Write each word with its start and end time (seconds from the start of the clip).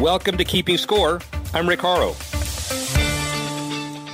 Welcome 0.00 0.36
to 0.38 0.44
Keeping 0.44 0.78
Score. 0.78 1.20
I'm 1.54 1.68
Rick 1.68 1.80
Horrow. 1.80 2.14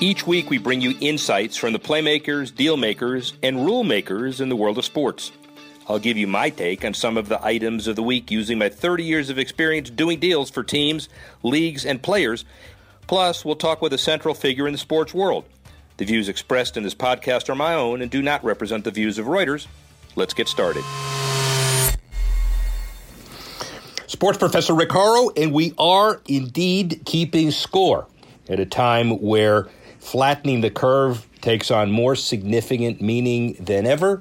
Each 0.01 0.27
week, 0.27 0.51
we 0.51 0.59
bring 0.59 0.81
you 0.81 0.95
insights 1.01 1.57
from 1.57 1.73
the 1.73 1.79
playmakers, 1.79 2.55
deal 2.55 2.77
makers, 2.77 3.33
and 3.43 3.65
rule 3.65 3.85
makers 3.85 4.41
in 4.41 4.49
the 4.49 4.57
world 4.57 4.79
of 4.79 4.85
sports. 4.85 5.33
I'll 5.89 5.99
give 5.99 6.19
you 6.19 6.27
my 6.27 6.51
take 6.51 6.85
on 6.85 6.93
some 6.93 7.17
of 7.17 7.29
the 7.29 7.43
items 7.45 7.87
of 7.87 7.97
the 7.97 8.03
week 8.03 8.31
using 8.31 8.59
my 8.59 8.69
30 8.69 9.03
years 9.03 9.31
of 9.31 9.39
experience 9.39 9.89
doing 9.89 10.21
deals 10.21 10.51
for 10.51 10.63
teams, 10.63 11.09
leagues, 11.43 11.87
and 11.87 12.03
players. 12.03 12.45
Plus, 13.07 13.45
we'll 13.45 13.57
talk 13.57 13.81
with 13.81 13.95
a 13.95 13.99
central 13.99 14.35
figure 14.35 14.67
in 14.67 14.73
the 14.73 14.79
sports 14.79 15.15
world. 15.15 15.47
The 15.97 16.05
views 16.05 16.29
expressed 16.29 16.77
in 16.77 16.83
this 16.83 16.95
podcast 16.95 17.49
are 17.49 17.57
my 17.57 17.75
own 17.75 18.03
and 18.03 18.11
do 18.11 18.21
not 18.21 18.45
represent 18.45 18.85
the 18.85 18.91
views 18.91 19.19
of 19.19 19.27
Reuters. 19.27 19.67
Let's 20.15 20.35
get 20.35 20.47
started. 20.47 20.85
Sports 24.19 24.39
Professor 24.39 24.75
Rick 24.75 24.91
Horrow, 24.91 25.31
and 25.37 25.53
we 25.53 25.75
are 25.79 26.21
indeed 26.27 27.03
keeping 27.05 27.53
score 27.53 28.09
at 28.49 28.59
a 28.59 28.67
time 28.67 29.23
where 29.23 29.69
flattening 30.01 30.61
the 30.61 30.73
curve 30.73 31.25
takes 31.41 31.71
on 31.71 31.93
more 31.93 32.17
significant 32.17 33.01
meaning 33.01 33.53
than 33.61 33.87
ever. 33.87 34.21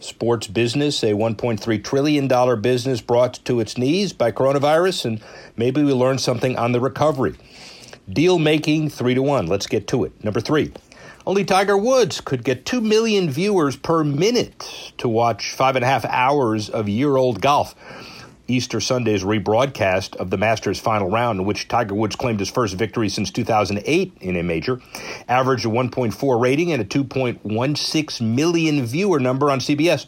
Sports 0.00 0.48
business, 0.48 1.04
a 1.04 1.12
$1.3 1.12 1.84
trillion 1.84 2.60
business 2.60 3.00
brought 3.00 3.34
to 3.44 3.60
its 3.60 3.78
knees 3.78 4.12
by 4.12 4.32
coronavirus, 4.32 5.04
and 5.04 5.22
maybe 5.56 5.80
we 5.84 5.92
learn 5.92 6.18
something 6.18 6.58
on 6.58 6.72
the 6.72 6.80
recovery. 6.80 7.36
Deal 8.12 8.40
making, 8.40 8.90
three 8.90 9.14
to 9.14 9.22
one. 9.22 9.46
Let's 9.46 9.68
get 9.68 9.86
to 9.86 10.02
it. 10.02 10.24
Number 10.24 10.40
three. 10.40 10.72
Only 11.24 11.44
Tiger 11.44 11.76
Woods 11.76 12.20
could 12.20 12.42
get 12.42 12.66
2 12.66 12.80
million 12.80 13.30
viewers 13.30 13.76
per 13.76 14.02
minute 14.02 14.92
to 14.98 15.08
watch 15.08 15.52
five 15.52 15.76
and 15.76 15.84
a 15.84 15.88
half 15.88 16.04
hours 16.06 16.68
of 16.68 16.88
year 16.88 17.16
old 17.16 17.40
golf. 17.40 17.76
Easter 18.50 18.80
Sunday's 18.80 19.22
rebroadcast 19.22 20.16
of 20.16 20.30
the 20.30 20.36
Masters 20.36 20.80
final 20.80 21.08
round, 21.08 21.40
in 21.40 21.46
which 21.46 21.68
Tiger 21.68 21.94
Woods 21.94 22.16
claimed 22.16 22.40
his 22.40 22.50
first 22.50 22.74
victory 22.74 23.08
since 23.08 23.30
2008 23.30 24.12
in 24.20 24.36
a 24.36 24.42
major, 24.42 24.80
averaged 25.28 25.64
a 25.64 25.68
1.4 25.68 26.40
rating 26.40 26.72
and 26.72 26.82
a 26.82 26.84
2.16 26.84 28.20
million 28.20 28.84
viewer 28.84 29.20
number 29.20 29.50
on 29.50 29.60
CBS, 29.60 30.06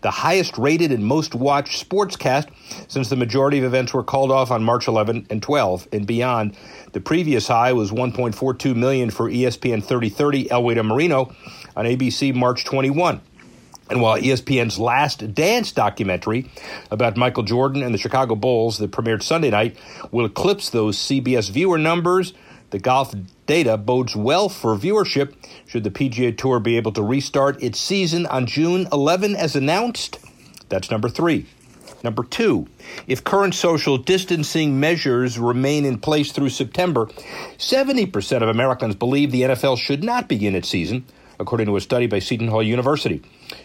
the 0.00 0.10
highest 0.10 0.58
rated 0.58 0.92
and 0.92 1.04
most 1.04 1.34
watched 1.34 1.88
sportscast 1.88 2.48
since 2.88 3.08
the 3.08 3.16
majority 3.16 3.58
of 3.58 3.64
events 3.64 3.94
were 3.94 4.02
called 4.02 4.30
off 4.30 4.50
on 4.50 4.62
March 4.62 4.88
11 4.88 5.26
and 5.30 5.42
12 5.42 5.88
and 5.92 6.06
beyond. 6.06 6.56
The 6.92 7.00
previous 7.00 7.48
high 7.48 7.72
was 7.72 7.90
1.42 7.90 8.74
million 8.76 9.10
for 9.10 9.30
ESPN 9.30 9.82
3030 9.82 10.46
Elway 10.46 10.74
to 10.74 10.82
Marino 10.82 11.34
on 11.76 11.84
ABC 11.84 12.34
March 12.34 12.64
21. 12.64 13.20
And 13.90 14.00
while 14.00 14.18
ESPN's 14.18 14.78
Last 14.78 15.34
Dance 15.34 15.72
documentary 15.72 16.50
about 16.90 17.16
Michael 17.16 17.42
Jordan 17.42 17.82
and 17.82 17.92
the 17.92 17.98
Chicago 17.98 18.34
Bulls 18.34 18.78
that 18.78 18.90
premiered 18.90 19.22
Sunday 19.22 19.50
night 19.50 19.76
will 20.10 20.24
eclipse 20.24 20.70
those 20.70 20.96
CBS 20.96 21.50
viewer 21.50 21.76
numbers, 21.76 22.32
the 22.70 22.78
golf 22.78 23.14
data 23.46 23.76
bodes 23.76 24.16
well 24.16 24.48
for 24.48 24.74
viewership 24.76 25.34
should 25.66 25.84
the 25.84 25.90
PGA 25.90 26.36
Tour 26.36 26.60
be 26.60 26.76
able 26.76 26.92
to 26.92 27.02
restart 27.02 27.62
its 27.62 27.78
season 27.78 28.26
on 28.26 28.46
June 28.46 28.88
11 28.90 29.36
as 29.36 29.54
announced. 29.54 30.18
That's 30.70 30.90
number 30.90 31.08
three. 31.08 31.46
Number 32.02 32.24
two, 32.24 32.66
if 33.06 33.24
current 33.24 33.54
social 33.54 33.96
distancing 33.96 34.78
measures 34.78 35.38
remain 35.38 35.84
in 35.86 35.98
place 35.98 36.32
through 36.32 36.50
September, 36.50 37.06
70% 37.56 38.42
of 38.42 38.48
Americans 38.48 38.94
believe 38.94 39.30
the 39.30 39.42
NFL 39.42 39.78
should 39.78 40.04
not 40.04 40.28
begin 40.28 40.54
its 40.54 40.68
season 40.68 41.06
according 41.38 41.66
to 41.66 41.76
a 41.76 41.80
study 41.80 42.06
by 42.06 42.18
Seton 42.18 42.48
Hall 42.48 42.62
University. 42.62 43.22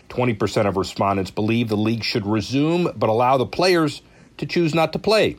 20% 0.09 0.67
of 0.67 0.77
respondents 0.77 1.31
believe 1.31 1.69
the 1.69 1.77
league 1.77 2.03
should 2.03 2.25
resume 2.25 2.91
but 2.95 3.09
allow 3.09 3.37
the 3.37 3.45
players 3.45 4.01
to 4.37 4.45
choose 4.45 4.73
not 4.73 4.93
to 4.93 4.99
play. 4.99 5.37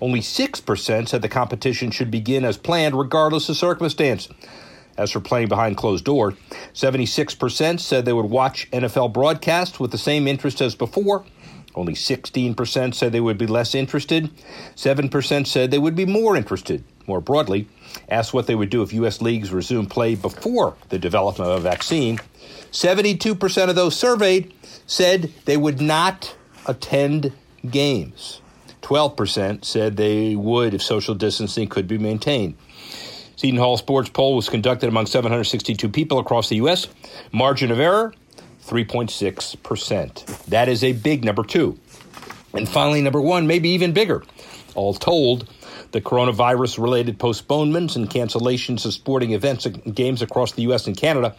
Only 0.00 0.20
6% 0.20 1.08
said 1.08 1.22
the 1.22 1.28
competition 1.28 1.90
should 1.90 2.10
begin 2.10 2.44
as 2.44 2.56
planned, 2.56 2.98
regardless 2.98 3.48
of 3.48 3.56
circumstance. 3.56 4.28
As 4.96 5.10
for 5.10 5.20
playing 5.20 5.48
behind 5.48 5.76
closed 5.76 6.04
doors, 6.04 6.34
76% 6.74 7.80
said 7.80 8.04
they 8.04 8.12
would 8.12 8.26
watch 8.26 8.70
NFL 8.70 9.12
broadcasts 9.12 9.80
with 9.80 9.90
the 9.90 9.98
same 9.98 10.28
interest 10.28 10.60
as 10.60 10.74
before. 10.74 11.24
Only 11.74 11.94
16% 11.94 12.94
said 12.94 13.12
they 13.12 13.20
would 13.20 13.38
be 13.38 13.46
less 13.46 13.74
interested. 13.74 14.30
7% 14.74 15.46
said 15.46 15.70
they 15.70 15.78
would 15.78 15.94
be 15.94 16.04
more 16.04 16.36
interested. 16.36 16.84
More 17.10 17.20
broadly, 17.20 17.66
asked 18.08 18.32
what 18.32 18.46
they 18.46 18.54
would 18.54 18.70
do 18.70 18.82
if 18.82 18.92
U.S. 18.92 19.20
leagues 19.20 19.52
resumed 19.52 19.90
play 19.90 20.14
before 20.14 20.76
the 20.90 20.98
development 21.00 21.50
of 21.50 21.58
a 21.58 21.60
vaccine. 21.60 22.20
72% 22.70 23.68
of 23.68 23.74
those 23.74 23.96
surveyed 23.96 24.54
said 24.86 25.32
they 25.44 25.56
would 25.56 25.80
not 25.80 26.36
attend 26.66 27.32
games. 27.68 28.40
12% 28.82 29.64
said 29.64 29.96
they 29.96 30.36
would 30.36 30.72
if 30.72 30.84
social 30.84 31.16
distancing 31.16 31.66
could 31.66 31.88
be 31.88 31.98
maintained. 31.98 32.56
Seton 33.34 33.58
Hall 33.58 33.76
Sports 33.76 34.08
poll 34.08 34.36
was 34.36 34.48
conducted 34.48 34.86
among 34.86 35.06
762 35.06 35.88
people 35.88 36.20
across 36.20 36.48
the 36.48 36.56
U.S. 36.56 36.86
Margin 37.32 37.72
of 37.72 37.80
error 37.80 38.14
3.6%. 38.66 40.44
That 40.44 40.68
is 40.68 40.84
a 40.84 40.92
big 40.92 41.24
number 41.24 41.42
two. 41.42 41.76
And 42.54 42.68
finally, 42.68 43.02
number 43.02 43.20
one, 43.20 43.48
maybe 43.48 43.70
even 43.70 43.92
bigger. 43.92 44.22
All 44.76 44.94
told, 44.94 45.50
the 45.92 46.00
coronavirus 46.00 46.78
related 46.78 47.18
postponements 47.18 47.96
and 47.96 48.08
cancellations 48.08 48.84
of 48.86 48.92
sporting 48.92 49.32
events 49.32 49.66
and 49.66 49.94
games 49.94 50.22
across 50.22 50.52
the 50.52 50.62
U.S. 50.62 50.86
and 50.86 50.96
Canada 50.96 51.34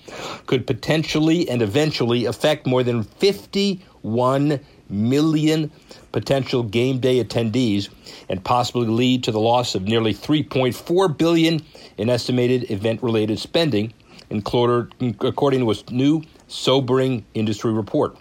could 0.45 0.67
potentially 0.67 1.47
and 1.49 1.61
eventually 1.61 2.25
affect 2.25 2.65
more 2.65 2.83
than 2.83 3.03
51 3.03 4.59
million 4.89 5.71
potential 6.11 6.63
game 6.63 6.99
day 6.99 7.23
attendees 7.23 7.89
and 8.27 8.43
possibly 8.43 8.87
lead 8.87 9.23
to 9.23 9.31
the 9.31 9.39
loss 9.39 9.75
of 9.75 9.83
nearly 9.83 10.13
3.4 10.13 11.17
billion 11.17 11.61
in 11.97 12.09
estimated 12.09 12.69
event 12.69 13.01
related 13.01 13.39
spending 13.39 13.93
according 14.31 15.61
to 15.61 15.71
a 15.71 15.75
new 15.91 16.21
sobering 16.47 17.25
industry 17.33 17.71
report. 17.71 18.17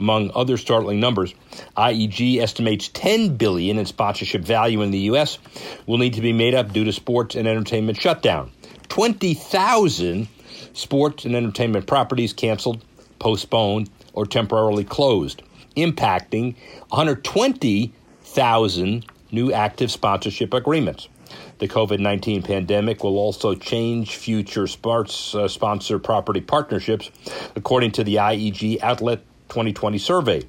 Among 0.00 0.30
other 0.34 0.56
startling 0.56 0.98
numbers, 1.00 1.34
IEG 1.76 2.40
estimates 2.40 2.88
10 2.88 3.36
billion 3.36 3.78
in 3.78 3.86
sponsorship 3.86 4.42
value 4.42 4.82
in 4.82 4.92
the 4.92 4.98
US 5.10 5.38
will 5.86 5.98
need 5.98 6.14
to 6.14 6.20
be 6.20 6.32
made 6.32 6.54
up 6.54 6.72
due 6.72 6.84
to 6.84 6.92
sports 6.92 7.34
and 7.34 7.48
entertainment 7.48 8.00
shutdown. 8.00 8.52
20,000 8.88 10.28
sports 10.72 11.24
and 11.24 11.34
entertainment 11.34 11.86
properties 11.86 12.32
canceled, 12.32 12.84
postponed, 13.18 13.90
or 14.12 14.24
temporarily 14.24 14.84
closed, 14.84 15.42
impacting 15.76 16.54
120,000 16.88 19.06
new 19.30 19.52
active 19.52 19.90
sponsorship 19.90 20.54
agreements. 20.54 21.08
The 21.58 21.68
COVID 21.68 21.98
19 21.98 22.44
pandemic 22.44 23.02
will 23.02 23.18
also 23.18 23.54
change 23.54 24.16
future 24.16 24.66
sports 24.66 25.34
uh, 25.34 25.48
sponsor 25.48 25.98
property 25.98 26.40
partnerships, 26.40 27.10
according 27.56 27.90
to 27.92 28.04
the 28.04 28.14
IEG 28.14 28.80
Outlet 28.80 29.20
2020 29.48 29.98
survey, 29.98 30.42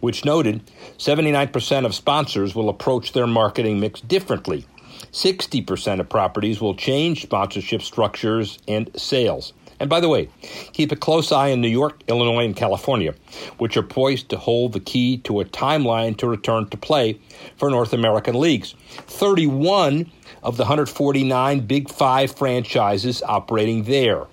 which 0.00 0.24
noted 0.24 0.62
79% 0.98 1.84
of 1.84 1.94
sponsors 1.94 2.54
will 2.54 2.68
approach 2.68 3.12
their 3.12 3.26
marketing 3.26 3.80
mix 3.80 4.00
differently. 4.00 4.66
60% 5.12 6.00
of 6.00 6.08
properties 6.08 6.60
will 6.60 6.74
change 6.74 7.22
sponsorship 7.22 7.82
structures 7.82 8.58
and 8.66 8.90
sales. 8.96 9.52
And 9.78 9.90
by 9.90 10.00
the 10.00 10.08
way, 10.08 10.28
keep 10.72 10.90
a 10.90 10.96
close 10.96 11.32
eye 11.32 11.52
on 11.52 11.60
New 11.60 11.68
York, 11.68 12.02
Illinois, 12.08 12.46
and 12.46 12.56
California, 12.56 13.14
which 13.58 13.76
are 13.76 13.82
poised 13.82 14.30
to 14.30 14.38
hold 14.38 14.72
the 14.72 14.80
key 14.80 15.18
to 15.18 15.40
a 15.40 15.44
timeline 15.44 16.16
to 16.18 16.26
return 16.26 16.68
to 16.70 16.76
play 16.76 17.20
for 17.58 17.68
North 17.70 17.92
American 17.92 18.40
leagues. 18.40 18.74
31 19.06 20.10
of 20.42 20.56
the 20.56 20.62
149 20.62 21.60
Big 21.66 21.90
Five 21.90 22.34
franchises 22.34 23.22
operating 23.22 23.84
there. 23.84 24.24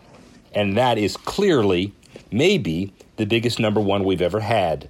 And 0.54 0.78
that 0.78 0.98
is 0.98 1.18
clearly, 1.18 1.94
maybe, 2.32 2.94
the 3.24 3.30
biggest 3.30 3.58
number 3.58 3.80
one 3.80 4.04
we've 4.04 4.22
ever 4.22 4.42
had. 4.42 4.90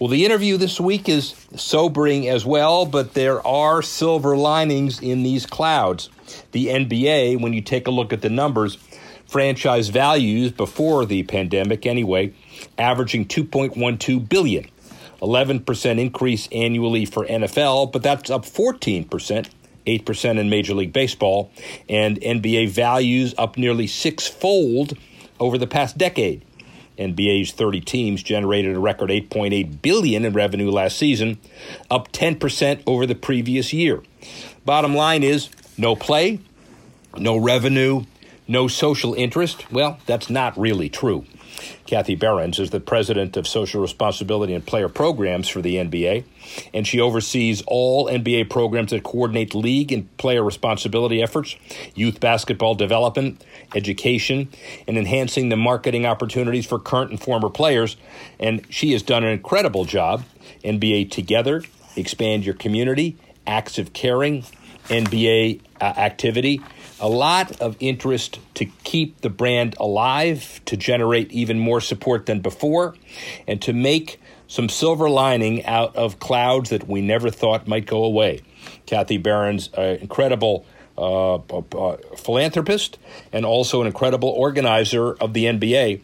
Well, 0.00 0.08
the 0.08 0.24
interview 0.24 0.56
this 0.56 0.80
week 0.80 1.08
is 1.08 1.36
sobering 1.54 2.28
as 2.28 2.44
well, 2.44 2.86
but 2.86 3.14
there 3.14 3.40
are 3.46 3.82
silver 3.82 4.36
linings 4.36 5.00
in 5.00 5.22
these 5.22 5.46
clouds. 5.46 6.10
The 6.50 6.66
NBA, 6.66 7.40
when 7.40 7.52
you 7.52 7.60
take 7.60 7.86
a 7.86 7.92
look 7.92 8.12
at 8.12 8.20
the 8.20 8.30
numbers, 8.30 8.78
franchise 9.28 9.90
values 9.90 10.50
before 10.50 11.06
the 11.06 11.22
pandemic 11.22 11.86
anyway, 11.86 12.34
averaging 12.78 13.26
2.12 13.26 14.28
billion. 14.28 14.68
11% 15.22 16.00
increase 16.00 16.48
annually 16.50 17.04
for 17.04 17.24
NFL, 17.24 17.92
but 17.92 18.02
that's 18.02 18.28
up 18.28 18.44
14% 18.44 19.48
8% 19.86 20.38
in 20.38 20.48
Major 20.48 20.74
League 20.74 20.92
Baseball, 20.92 21.52
and 21.88 22.18
NBA 22.20 22.70
values 22.70 23.34
up 23.36 23.58
nearly 23.58 23.86
sixfold 23.86 24.96
over 25.38 25.58
the 25.58 25.66
past 25.66 25.98
decade. 25.98 26.42
NBA's 26.98 27.52
30 27.52 27.80
teams 27.80 28.22
generated 28.22 28.76
a 28.76 28.80
record 28.80 29.10
8.8 29.10 29.82
billion 29.82 30.24
in 30.24 30.32
revenue 30.32 30.70
last 30.70 30.96
season, 30.96 31.38
up 31.90 32.12
10% 32.12 32.82
over 32.86 33.06
the 33.06 33.14
previous 33.14 33.72
year. 33.72 34.02
Bottom 34.64 34.94
line 34.94 35.22
is 35.22 35.50
no 35.76 35.96
play, 35.96 36.40
no 37.16 37.36
revenue, 37.36 38.04
no 38.46 38.68
social 38.68 39.14
interest. 39.14 39.70
Well, 39.70 39.98
that's 40.06 40.30
not 40.30 40.58
really 40.58 40.88
true. 40.88 41.24
Kathy 41.86 42.14
Behrens 42.14 42.58
is 42.58 42.70
the 42.70 42.80
president 42.80 43.36
of 43.36 43.46
social 43.46 43.80
responsibility 43.80 44.54
and 44.54 44.64
player 44.64 44.88
programs 44.88 45.48
for 45.48 45.60
the 45.60 45.76
NBA, 45.76 46.24
and 46.72 46.86
she 46.86 47.00
oversees 47.00 47.62
all 47.66 48.06
NBA 48.06 48.50
programs 48.50 48.90
that 48.90 49.02
coordinate 49.02 49.54
league 49.54 49.92
and 49.92 50.14
player 50.16 50.42
responsibility 50.42 51.22
efforts, 51.22 51.56
youth 51.94 52.20
basketball 52.20 52.74
development, 52.74 53.44
education, 53.74 54.48
and 54.86 54.96
enhancing 54.96 55.48
the 55.48 55.56
marketing 55.56 56.06
opportunities 56.06 56.66
for 56.66 56.78
current 56.78 57.10
and 57.10 57.20
former 57.20 57.50
players. 57.50 57.96
And 58.38 58.64
she 58.70 58.92
has 58.92 59.02
done 59.02 59.24
an 59.24 59.30
incredible 59.30 59.84
job. 59.84 60.24
NBA 60.64 61.10
Together, 61.10 61.62
Expand 61.96 62.44
Your 62.44 62.54
Community, 62.54 63.16
Acts 63.46 63.78
of 63.78 63.92
Caring, 63.92 64.44
NBA 64.88 65.60
uh, 65.80 65.84
activity 65.84 66.62
a 67.00 67.08
lot 67.08 67.60
of 67.60 67.76
interest 67.80 68.38
to 68.54 68.66
keep 68.84 69.20
the 69.20 69.30
brand 69.30 69.76
alive, 69.78 70.60
to 70.66 70.76
generate 70.76 71.30
even 71.32 71.58
more 71.58 71.80
support 71.80 72.26
than 72.26 72.40
before, 72.40 72.94
and 73.46 73.60
to 73.62 73.72
make 73.72 74.20
some 74.46 74.68
silver 74.68 75.10
lining 75.10 75.64
out 75.64 75.96
of 75.96 76.18
clouds 76.20 76.70
that 76.70 76.86
we 76.86 77.00
never 77.00 77.30
thought 77.30 77.66
might 77.66 77.86
go 77.86 78.04
away. 78.04 78.40
Kathy 78.86 79.18
Behrens, 79.18 79.68
an 79.74 79.96
incredible 79.96 80.64
uh, 80.96 81.34
uh, 81.34 81.96
philanthropist 82.16 82.98
and 83.32 83.44
also 83.44 83.80
an 83.80 83.86
incredible 83.86 84.28
organizer 84.28 85.14
of 85.14 85.32
the 85.32 85.46
NBA. 85.46 86.00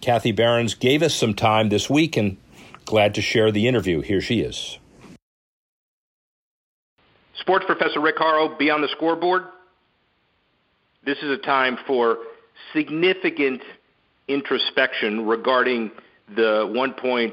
Kathy 0.00 0.32
Behrens 0.32 0.74
gave 0.74 1.02
us 1.02 1.14
some 1.14 1.34
time 1.34 1.68
this 1.70 1.90
week 1.90 2.16
and 2.16 2.36
glad 2.84 3.14
to 3.14 3.22
share 3.22 3.50
the 3.50 3.66
interview. 3.66 4.00
Here 4.00 4.20
she 4.20 4.40
is. 4.40 4.78
Sports 7.34 7.64
professor 7.66 8.00
Rick 8.00 8.16
Horrow, 8.18 8.56
be 8.56 8.70
on 8.70 8.80
the 8.80 8.88
scoreboard. 8.88 9.46
This 11.04 11.18
is 11.18 11.30
a 11.30 11.36
time 11.36 11.78
for 11.84 12.18
significant 12.72 13.60
introspection 14.28 15.26
regarding 15.26 15.90
the 16.36 16.70
1.3, 16.72 17.32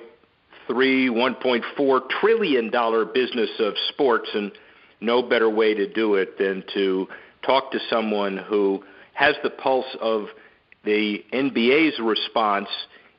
1.4 0.67 2.09
trillion 2.09 2.71
dollar 2.71 3.05
business 3.05 3.51
of 3.59 3.75
sports, 3.89 4.27
and 4.33 4.51
no 5.01 5.21
better 5.21 5.47
way 5.47 5.75
to 5.75 5.87
do 5.87 6.15
it 6.15 6.39
than 6.39 6.63
to 6.73 7.07
talk 7.43 7.71
to 7.73 7.79
someone 7.91 8.37
who 8.37 8.83
has 9.13 9.35
the 9.43 9.51
pulse 9.51 9.95
of 10.01 10.29
the 10.83 11.23
NBA's 11.31 11.99
response 11.99 12.69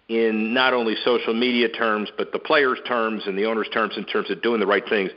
in 0.08 0.52
not 0.52 0.74
only 0.74 0.96
social 1.04 1.32
media 1.32 1.68
terms, 1.68 2.08
but 2.18 2.32
the 2.32 2.40
players' 2.40 2.80
terms 2.88 3.22
and 3.26 3.38
the 3.38 3.44
owners' 3.44 3.68
terms 3.72 3.96
in 3.96 4.04
terms 4.04 4.28
of 4.32 4.42
doing 4.42 4.58
the 4.58 4.66
right 4.66 4.88
things. 4.88 5.12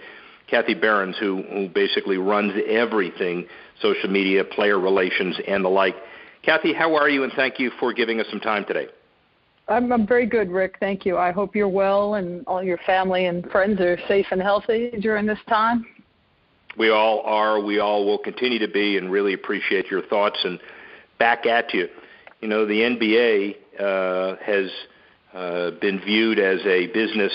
Kathy 0.47 0.73
Behrens, 0.73 1.15
who, 1.19 1.43
who 1.43 1.69
basically 1.69 2.17
runs 2.17 2.53
everything 2.67 3.47
social 3.81 4.09
media, 4.09 4.43
player 4.43 4.79
relations, 4.79 5.35
and 5.47 5.63
the 5.63 5.69
like. 5.69 5.95
Kathy, 6.43 6.73
how 6.73 6.95
are 6.95 7.09
you? 7.09 7.23
And 7.23 7.31
thank 7.33 7.59
you 7.59 7.71
for 7.79 7.93
giving 7.93 8.19
us 8.19 8.27
some 8.29 8.39
time 8.39 8.65
today. 8.65 8.87
I'm, 9.67 9.91
I'm 9.91 10.05
very 10.05 10.25
good, 10.25 10.51
Rick. 10.51 10.75
Thank 10.79 11.05
you. 11.05 11.17
I 11.17 11.31
hope 11.31 11.55
you're 11.55 11.69
well 11.69 12.15
and 12.15 12.45
all 12.47 12.61
your 12.61 12.79
family 12.79 13.27
and 13.27 13.49
friends 13.49 13.79
are 13.79 13.97
safe 14.07 14.25
and 14.31 14.41
healthy 14.41 14.91
during 15.01 15.25
this 15.25 15.39
time. 15.47 15.85
We 16.77 16.89
all 16.89 17.21
are. 17.21 17.61
We 17.61 17.79
all 17.79 18.05
will 18.05 18.17
continue 18.17 18.59
to 18.59 18.67
be, 18.67 18.97
and 18.97 19.11
really 19.11 19.33
appreciate 19.33 19.91
your 19.91 20.01
thoughts. 20.01 20.39
And 20.43 20.59
back 21.19 21.45
at 21.45 21.73
you. 21.73 21.87
You 22.41 22.47
know, 22.47 22.65
the 22.65 22.73
NBA 22.73 23.55
uh, 23.79 24.35
has 24.43 24.69
uh, 25.33 25.79
been 25.79 26.01
viewed 26.01 26.39
as 26.39 26.59
a 26.65 26.87
business 26.87 27.31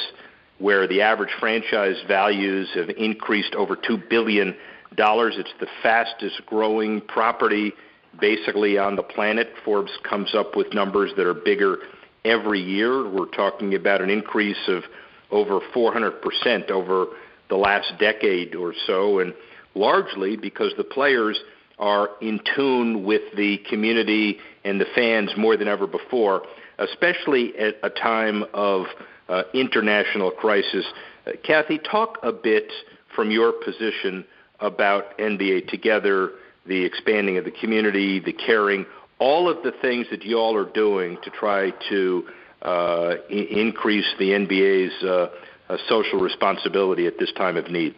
where 0.58 0.86
the 0.86 1.00
average 1.00 1.30
franchise 1.38 1.96
values 2.06 2.68
have 2.74 2.90
increased 2.90 3.54
over 3.54 3.76
two 3.76 3.98
billion 4.10 4.54
dollars. 4.96 5.34
It's 5.38 5.52
the 5.60 5.68
fastest 5.82 6.42
growing 6.46 7.00
property 7.00 7.72
basically 8.20 8.78
on 8.78 8.96
the 8.96 9.02
planet. 9.02 9.52
Forbes 9.64 9.92
comes 10.08 10.34
up 10.34 10.56
with 10.56 10.72
numbers 10.74 11.12
that 11.16 11.26
are 11.26 11.34
bigger 11.34 11.78
every 12.24 12.60
year. 12.60 13.08
We're 13.08 13.26
talking 13.26 13.74
about 13.74 14.00
an 14.00 14.10
increase 14.10 14.68
of 14.68 14.82
over 15.30 15.60
400% 15.74 16.70
over 16.70 17.06
the 17.48 17.56
last 17.56 17.92
decade 17.98 18.54
or 18.54 18.74
so, 18.86 19.20
and 19.20 19.34
largely 19.74 20.36
because 20.36 20.72
the 20.76 20.84
players 20.84 21.38
are 21.78 22.10
in 22.20 22.40
tune 22.56 23.04
with 23.04 23.22
the 23.36 23.58
community 23.70 24.38
and 24.64 24.80
the 24.80 24.86
fans 24.94 25.30
more 25.36 25.56
than 25.56 25.68
ever 25.68 25.86
before, 25.86 26.42
especially 26.78 27.56
at 27.56 27.76
a 27.82 27.90
time 27.90 28.44
of 28.52 28.86
uh, 29.28 29.42
international 29.54 30.30
crisis. 30.30 30.84
Uh, 31.26 31.32
Kathy, 31.44 31.78
talk 31.78 32.18
a 32.22 32.32
bit 32.32 32.70
from 33.14 33.30
your 33.30 33.52
position 33.52 34.24
about 34.60 35.16
NBA 35.18 35.68
Together, 35.68 36.32
the 36.66 36.84
expanding 36.84 37.38
of 37.38 37.44
the 37.44 37.50
community, 37.50 38.20
the 38.20 38.32
caring, 38.32 38.84
all 39.18 39.48
of 39.48 39.62
the 39.62 39.72
things 39.82 40.06
that 40.10 40.24
you 40.24 40.38
all 40.38 40.56
are 40.56 40.70
doing 40.72 41.18
to 41.22 41.30
try 41.30 41.70
to 41.88 42.24
uh, 42.62 43.14
I- 43.30 43.48
increase 43.50 44.06
the 44.18 44.30
NBA's 44.30 45.02
uh, 45.02 45.28
uh, 45.68 45.76
social 45.88 46.20
responsibility 46.20 47.06
at 47.06 47.18
this 47.18 47.32
time 47.32 47.56
of 47.56 47.70
need. 47.70 47.94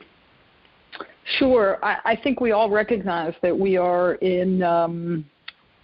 Sure, 1.38 1.78
I, 1.82 1.98
I 2.04 2.16
think 2.16 2.40
we 2.40 2.52
all 2.52 2.70
recognize 2.70 3.34
that 3.42 3.56
we 3.56 3.76
are 3.76 4.14
in 4.14 4.62
um, 4.62 5.24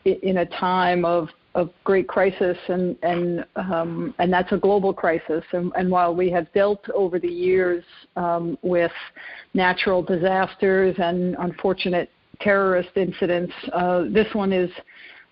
in 0.05 0.39
a 0.39 0.47
time 0.47 1.05
of 1.05 1.29
of 1.57 1.71
great 1.85 2.07
crisis, 2.07 2.57
and 2.69 2.97
and 3.03 3.45
um, 3.57 4.15
and 4.19 4.33
that's 4.33 4.53
a 4.53 4.59
global 4.59 4.93
crisis. 4.93 5.43
And, 5.53 5.73
and 5.75 5.91
while 5.91 6.15
we 6.15 6.31
have 6.31 6.53
dealt 6.53 6.89
over 6.91 7.19
the 7.19 7.35
years 7.47 7.83
um, 8.15 8.59
with 8.63 8.93
natural 9.55 10.03
disasters 10.03 10.95
and 10.99 11.35
unfortunate 11.39 12.11
terrorist 12.41 12.91
incidents, 12.95 13.55
uh, 13.73 14.05
this 14.11 14.29
one 14.35 14.53
is 14.53 14.71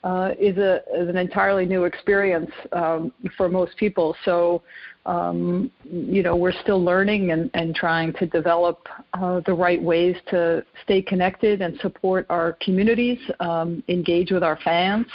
uh, 0.04 0.30
is 0.38 0.56
a 0.58 0.76
is 0.94 1.08
an 1.08 1.16
entirely 1.16 1.66
new 1.66 1.84
experience 1.84 2.50
um, 2.72 3.12
for 3.36 3.48
most 3.48 3.76
people. 3.76 4.14
So 4.24 4.62
um, 5.06 5.70
you 5.84 6.22
know, 6.22 6.34
we're 6.34 6.58
still 6.62 6.82
learning 6.82 7.30
and, 7.32 7.50
and 7.54 7.74
trying 7.74 8.14
to 8.14 8.26
develop 8.26 8.86
uh, 9.12 9.40
the 9.44 9.52
right 9.52 9.82
ways 9.82 10.16
to 10.30 10.64
stay 10.82 11.02
connected 11.02 11.60
and 11.60 11.78
support 11.80 12.26
our 12.30 12.56
communities, 12.62 13.18
um, 13.40 13.82
engage 13.88 14.30
with 14.30 14.42
our 14.42 14.58
fans. 14.64 15.06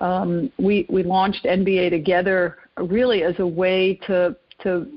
Um, 0.00 0.50
we, 0.58 0.86
we 0.90 1.04
launched 1.04 1.44
NBA 1.44 1.90
Together 1.90 2.58
really 2.76 3.22
as 3.22 3.34
a 3.38 3.46
way 3.46 4.00
to, 4.06 4.34
to 4.64 4.88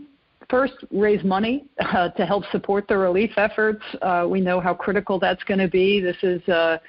first 0.50 0.74
raise 0.92 1.24
money 1.24 1.66
uh, 1.80 2.10
to 2.10 2.26
help 2.26 2.44
support 2.52 2.88
the 2.88 2.98
relief 2.98 3.32
efforts. 3.38 3.84
Uh, 4.02 4.26
we 4.28 4.42
know 4.42 4.60
how 4.60 4.74
critical 4.74 5.20
that's 5.20 5.44
going 5.44 5.60
to 5.60 5.68
be. 5.68 6.00
This 6.00 6.18
is 6.24 6.42
uh, 6.50 6.80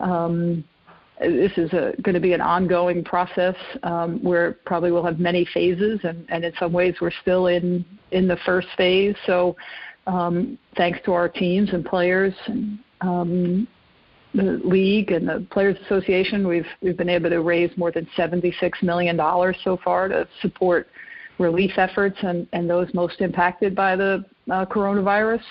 um, 0.00 0.64
this 1.20 1.52
is 1.56 1.70
going 1.70 2.14
to 2.14 2.20
be 2.20 2.32
an 2.32 2.40
ongoing 2.40 3.04
process 3.04 3.54
um, 3.82 4.22
where 4.22 4.52
probably 4.64 4.90
we'll 4.90 5.04
have 5.04 5.18
many 5.18 5.46
phases, 5.52 6.00
and, 6.02 6.24
and 6.30 6.44
in 6.44 6.52
some 6.58 6.72
ways 6.72 6.94
we're 7.00 7.12
still 7.22 7.48
in 7.48 7.84
in 8.10 8.26
the 8.26 8.38
first 8.46 8.68
phase. 8.76 9.14
So, 9.26 9.56
um, 10.06 10.58
thanks 10.76 10.98
to 11.04 11.12
our 11.12 11.28
teams 11.28 11.72
and 11.72 11.84
players, 11.84 12.34
and, 12.46 12.78
um, 13.02 13.68
the 14.34 14.60
league 14.64 15.12
and 15.12 15.28
the 15.28 15.46
Players 15.50 15.76
Association, 15.84 16.46
we've 16.46 16.66
we've 16.80 16.96
been 16.96 17.08
able 17.08 17.30
to 17.30 17.42
raise 17.42 17.76
more 17.76 17.90
than 17.90 18.08
76 18.16 18.82
million 18.82 19.16
dollars 19.16 19.56
so 19.62 19.78
far 19.84 20.08
to 20.08 20.26
support 20.40 20.88
relief 21.38 21.72
efforts 21.78 22.18
and, 22.22 22.46
and 22.52 22.68
those 22.68 22.92
most 22.94 23.20
impacted 23.20 23.74
by 23.74 23.96
the 23.96 24.24
uh, 24.50 24.64
coronavirus. 24.66 25.42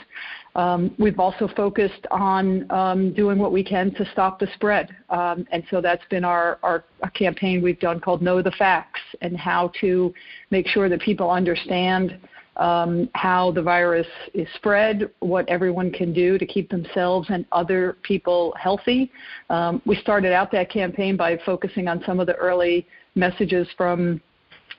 Um, 0.56 0.94
we've 0.98 1.20
also 1.20 1.48
focused 1.56 2.06
on 2.12 2.70
um, 2.72 3.14
doing 3.14 3.38
what 3.38 3.52
we 3.52 3.64
can 3.64 3.94
to 3.96 4.06
stop 4.12 4.40
the 4.40 4.48
spread. 4.56 4.90
Um, 5.10 5.48
and 5.52 5.64
so 5.70 5.82
that's 5.82 6.04
been 6.10 6.26
our, 6.26 6.60
our, 6.64 6.84
campaign 7.14 7.62
we've 7.62 7.80
done 7.80 8.00
called 8.00 8.22
Know 8.22 8.42
the 8.42 8.52
Facts 8.52 9.00
and 9.22 9.36
how 9.36 9.72
to 9.82 10.14
make 10.52 10.68
sure 10.68 10.90
that 10.90 11.02
people 11.02 11.30
understand 11.30 12.20
um, 12.58 13.10
how 13.16 13.52
the 13.52 13.62
virus 13.62 14.08
is 14.34 14.48
spread, 14.56 15.10
what 15.20 15.48
everyone 15.50 15.92
can 15.92 16.14
do 16.14 16.38
to 16.38 16.46
keep 16.46 16.70
themselves 16.70 17.28
and 17.30 17.46
other 17.52 17.98
people 18.04 18.54
healthy. 18.60 19.12
Um, 19.50 19.82
we 19.86 19.96
started 19.96 20.34
out 20.34 20.52
that 20.52 20.70
campaign 20.70 21.16
by 21.16 21.40
focusing 21.46 21.88
on 21.88 22.04
some 22.06 22.20
of 22.20 22.28
the 22.28 22.36
early 22.36 22.86
messages 23.16 23.68
from 23.78 24.22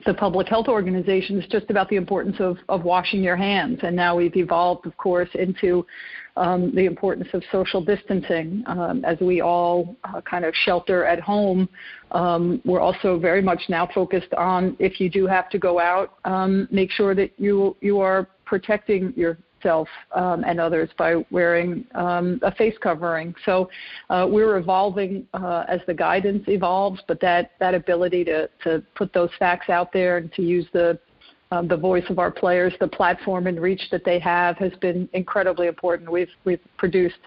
the 0.05 0.13
public 0.13 0.47
health 0.47 0.67
organizations 0.67 1.45
just 1.49 1.69
about 1.69 1.89
the 1.89 1.95
importance 1.95 2.37
of, 2.39 2.57
of 2.69 2.83
washing 2.83 3.23
your 3.23 3.35
hands. 3.35 3.79
And 3.83 3.95
now 3.95 4.15
we've 4.15 4.35
evolved, 4.35 4.85
of 4.85 4.95
course, 4.97 5.29
into 5.35 5.85
um, 6.37 6.73
the 6.73 6.85
importance 6.85 7.27
of 7.33 7.43
social 7.51 7.83
distancing 7.83 8.63
um, 8.67 9.03
as 9.05 9.19
we 9.19 9.41
all 9.41 9.95
uh, 10.03 10.21
kind 10.21 10.45
of 10.45 10.53
shelter 10.55 11.05
at 11.05 11.19
home. 11.19 11.67
Um, 12.11 12.61
we're 12.65 12.79
also 12.79 13.19
very 13.19 13.41
much 13.41 13.63
now 13.69 13.87
focused 13.93 14.33
on 14.33 14.75
if 14.79 14.99
you 14.99 15.09
do 15.09 15.27
have 15.27 15.49
to 15.49 15.59
go 15.59 15.79
out, 15.79 16.17
um, 16.25 16.67
make 16.71 16.91
sure 16.91 17.13
that 17.15 17.31
you 17.37 17.75
you 17.81 17.99
are 17.99 18.27
protecting 18.45 19.13
your 19.15 19.37
yourself 19.61 19.87
um, 20.13 20.43
and 20.45 20.59
others 20.59 20.89
by 20.97 21.15
wearing 21.31 21.85
um, 21.95 22.39
a 22.43 22.53
face 22.53 22.75
covering. 22.81 23.33
So 23.45 23.69
uh, 24.09 24.27
we're 24.29 24.57
evolving 24.57 25.27
uh, 25.33 25.65
as 25.67 25.79
the 25.87 25.93
guidance 25.93 26.43
evolves, 26.47 27.01
but 27.07 27.19
that, 27.21 27.51
that 27.59 27.73
ability 27.73 28.25
to, 28.25 28.49
to 28.63 28.83
put 28.95 29.13
those 29.13 29.29
facts 29.39 29.69
out 29.69 29.91
there 29.93 30.17
and 30.17 30.31
to 30.33 30.41
use 30.41 30.67
the 30.73 30.99
um, 31.53 31.67
the 31.67 31.75
voice 31.75 32.05
of 32.09 32.17
our 32.17 32.31
players, 32.31 32.71
the 32.79 32.87
platform 32.87 33.45
and 33.45 33.59
reach 33.59 33.89
that 33.91 34.05
they 34.05 34.19
have 34.19 34.55
has 34.55 34.71
been 34.79 35.09
incredibly 35.11 35.67
important. 35.67 36.09
We've 36.09 36.29
we've 36.45 36.61
produced 36.77 37.19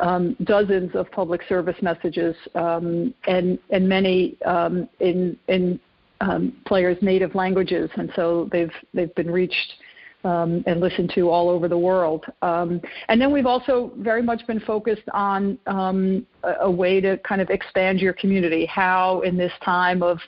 um, 0.00 0.36
dozens 0.42 0.96
of 0.96 1.08
public 1.12 1.40
service 1.48 1.76
messages 1.80 2.34
um, 2.56 3.14
and 3.28 3.60
and 3.70 3.88
many 3.88 4.36
um, 4.42 4.88
in 4.98 5.36
in 5.46 5.78
um, 6.20 6.52
players' 6.66 6.98
native 7.00 7.36
languages, 7.36 7.88
and 7.94 8.10
so 8.16 8.48
they've 8.50 8.72
they've 8.92 9.14
been 9.14 9.30
reached 9.30 9.74
um, 10.24 10.62
and 10.66 10.80
listened 10.80 11.10
to 11.14 11.30
all 11.30 11.48
over 11.48 11.68
the 11.68 11.78
world. 11.78 12.24
Um, 12.42 12.80
and 13.08 13.20
then 13.20 13.32
we've 13.32 13.46
also 13.46 13.92
very 13.98 14.22
much 14.22 14.46
been 14.46 14.60
focused 14.60 15.08
on 15.12 15.58
um, 15.66 16.26
a, 16.42 16.52
a, 16.62 16.70
way 16.70 17.00
to 17.00 17.16
kind 17.18 17.40
of 17.40 17.50
expand 17.50 18.00
your 18.00 18.12
community. 18.12 18.66
How 18.66 19.20
in 19.22 19.36
this 19.36 19.52
time 19.64 20.02
of 20.02 20.18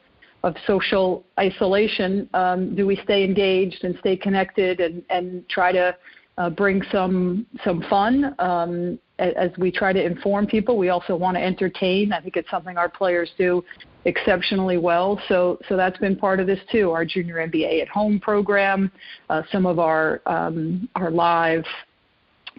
of 0.44 0.56
social 0.66 1.24
isolation 1.38 2.28
um, 2.34 2.74
do 2.74 2.84
we 2.84 2.96
stay 3.04 3.22
engaged 3.22 3.84
and 3.84 3.96
stay 4.00 4.16
connected 4.16 4.80
and, 4.80 5.04
and 5.08 5.48
try 5.48 5.70
to 5.70 5.96
uh, 6.42 6.50
bring 6.50 6.82
some 6.90 7.46
some 7.64 7.84
fun 7.88 8.34
um, 8.40 8.98
as 9.18 9.50
we 9.58 9.70
try 9.70 9.92
to 9.92 10.04
inform 10.04 10.44
people. 10.46 10.76
We 10.76 10.88
also 10.88 11.14
want 11.14 11.36
to 11.36 11.42
entertain. 11.42 12.12
I 12.12 12.20
think 12.20 12.36
it's 12.36 12.50
something 12.50 12.76
our 12.76 12.88
players 12.88 13.30
do 13.38 13.64
exceptionally 14.06 14.76
well. 14.76 15.20
So 15.28 15.58
so 15.68 15.76
that's 15.76 15.98
been 15.98 16.16
part 16.16 16.40
of 16.40 16.48
this 16.48 16.58
too. 16.72 16.90
Our 16.90 17.04
junior 17.04 17.36
NBA 17.36 17.80
at 17.80 17.88
home 17.88 18.18
program, 18.18 18.90
uh, 19.30 19.42
some 19.52 19.66
of 19.66 19.78
our 19.78 20.20
um, 20.26 20.88
our 20.96 21.12
live 21.12 21.64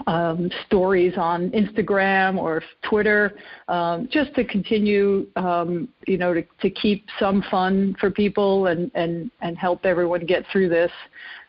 um, 0.07 0.49
stories 0.65 1.13
on 1.17 1.51
Instagram 1.51 2.37
or 2.37 2.63
Twitter, 2.89 3.35
um, 3.67 4.07
just 4.09 4.33
to 4.35 4.43
continue, 4.43 5.27
um, 5.35 5.87
you 6.07 6.17
know, 6.17 6.33
to, 6.33 6.43
to 6.61 6.69
keep 6.69 7.05
some 7.19 7.43
fun 7.51 7.95
for 7.99 8.09
people 8.09 8.67
and, 8.67 8.89
and, 8.95 9.29
and 9.41 9.55
help 9.55 9.85
everyone 9.85 10.25
get 10.25 10.45
through 10.51 10.67
this 10.67 10.91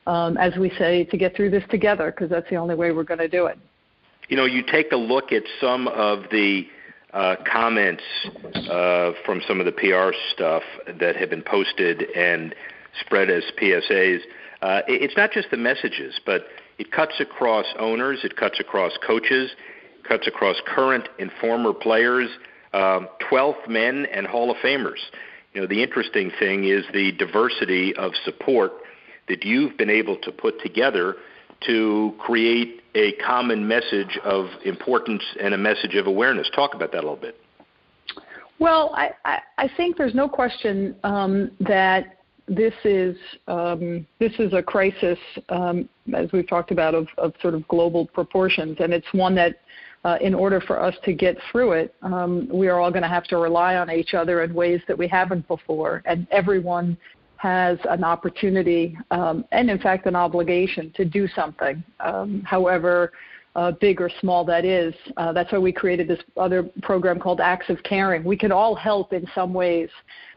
um, 0.06 0.36
as 0.36 0.56
we 0.56 0.70
say, 0.78 1.04
to 1.04 1.16
get 1.16 1.34
through 1.34 1.50
this 1.50 1.64
together, 1.70 2.10
because 2.10 2.30
that's 2.30 2.48
the 2.50 2.56
only 2.56 2.74
way 2.74 2.92
we're 2.92 3.04
going 3.04 3.18
to 3.20 3.28
do 3.28 3.46
it. 3.46 3.58
You 4.28 4.36
know, 4.36 4.44
you 4.44 4.62
take 4.62 4.92
a 4.92 4.96
look 4.96 5.32
at 5.32 5.42
some 5.60 5.88
of 5.88 6.24
the 6.30 6.66
uh, 7.12 7.36
comments 7.50 8.02
uh, 8.70 9.12
from 9.24 9.40
some 9.46 9.60
of 9.60 9.66
the 9.66 9.72
PR 9.72 10.16
stuff 10.32 10.62
that 10.98 11.16
have 11.16 11.30
been 11.30 11.42
posted 11.42 12.02
and 12.16 12.54
spread 13.00 13.30
as 13.30 13.44
PSAs. 13.60 14.20
Uh, 14.62 14.80
it's 14.88 15.16
not 15.16 15.30
just 15.30 15.50
the 15.50 15.56
messages, 15.56 16.18
but 16.24 16.46
it 16.78 16.90
cuts 16.90 17.20
across 17.20 17.66
owners, 17.78 18.20
it 18.24 18.36
cuts 18.36 18.58
across 18.58 18.92
coaches, 19.06 19.50
cuts 20.02 20.26
across 20.26 20.56
current 20.66 21.08
and 21.18 21.30
former 21.40 21.72
players, 21.72 22.28
um, 22.72 23.08
12th 23.30 23.68
men 23.68 24.06
and 24.12 24.26
Hall 24.26 24.50
of 24.50 24.56
Famers. 24.58 24.98
You 25.52 25.60
know, 25.60 25.66
the 25.66 25.82
interesting 25.82 26.32
thing 26.38 26.64
is 26.64 26.84
the 26.92 27.12
diversity 27.12 27.94
of 27.94 28.12
support 28.24 28.72
that 29.28 29.44
you've 29.44 29.76
been 29.76 29.90
able 29.90 30.16
to 30.18 30.32
put 30.32 30.60
together 30.60 31.16
to 31.66 32.14
create 32.18 32.82
a 32.94 33.12
common 33.12 33.66
message 33.66 34.18
of 34.24 34.46
importance 34.64 35.22
and 35.40 35.54
a 35.54 35.58
message 35.58 35.94
of 35.94 36.06
awareness. 36.06 36.48
Talk 36.54 36.74
about 36.74 36.92
that 36.92 36.98
a 36.98 37.06
little 37.06 37.16
bit. 37.16 37.36
Well, 38.58 38.92
I, 38.94 39.10
I, 39.24 39.38
I 39.58 39.70
think 39.76 39.96
there's 39.96 40.14
no 40.14 40.28
question 40.28 40.94
um, 41.02 41.50
that 41.60 42.18
this 42.46 42.74
is 42.84 43.16
um, 43.48 44.06
this 44.18 44.32
is 44.38 44.52
a 44.52 44.62
crisis, 44.62 45.18
um, 45.48 45.88
as 46.14 46.30
we've 46.32 46.48
talked 46.48 46.70
about, 46.70 46.94
of, 46.94 47.08
of 47.18 47.32
sort 47.40 47.54
of 47.54 47.66
global 47.68 48.06
proportions, 48.06 48.76
and 48.80 48.92
it's 48.92 49.06
one 49.12 49.34
that, 49.34 49.60
uh, 50.04 50.18
in 50.20 50.34
order 50.34 50.60
for 50.60 50.80
us 50.80 50.94
to 51.04 51.14
get 51.14 51.36
through 51.50 51.72
it, 51.72 51.94
um, 52.02 52.46
we 52.52 52.68
are 52.68 52.78
all 52.78 52.90
going 52.90 53.02
to 53.02 53.08
have 53.08 53.24
to 53.24 53.38
rely 53.38 53.76
on 53.76 53.90
each 53.90 54.12
other 54.12 54.42
in 54.42 54.52
ways 54.52 54.80
that 54.86 54.96
we 54.96 55.08
haven't 55.08 55.48
before, 55.48 56.02
and 56.04 56.26
everyone 56.30 56.96
has 57.44 57.76
an 57.90 58.02
opportunity 58.02 58.96
um, 59.10 59.44
and, 59.52 59.68
in 59.68 59.78
fact, 59.78 60.06
an 60.06 60.16
obligation 60.16 60.90
to 60.96 61.04
do 61.04 61.28
something, 61.28 61.84
um, 62.00 62.40
however 62.46 63.12
uh, 63.54 63.70
big 63.82 64.00
or 64.00 64.10
small 64.22 64.46
that 64.46 64.64
is. 64.64 64.94
Uh, 65.18 65.30
that's 65.30 65.52
why 65.52 65.58
we 65.58 65.70
created 65.70 66.08
this 66.08 66.20
other 66.38 66.62
program 66.80 67.20
called 67.20 67.42
Acts 67.42 67.68
of 67.68 67.82
Caring. 67.82 68.24
We 68.24 68.38
can 68.38 68.50
all 68.50 68.74
help 68.74 69.12
in 69.12 69.26
some 69.34 69.52
ways. 69.52 69.90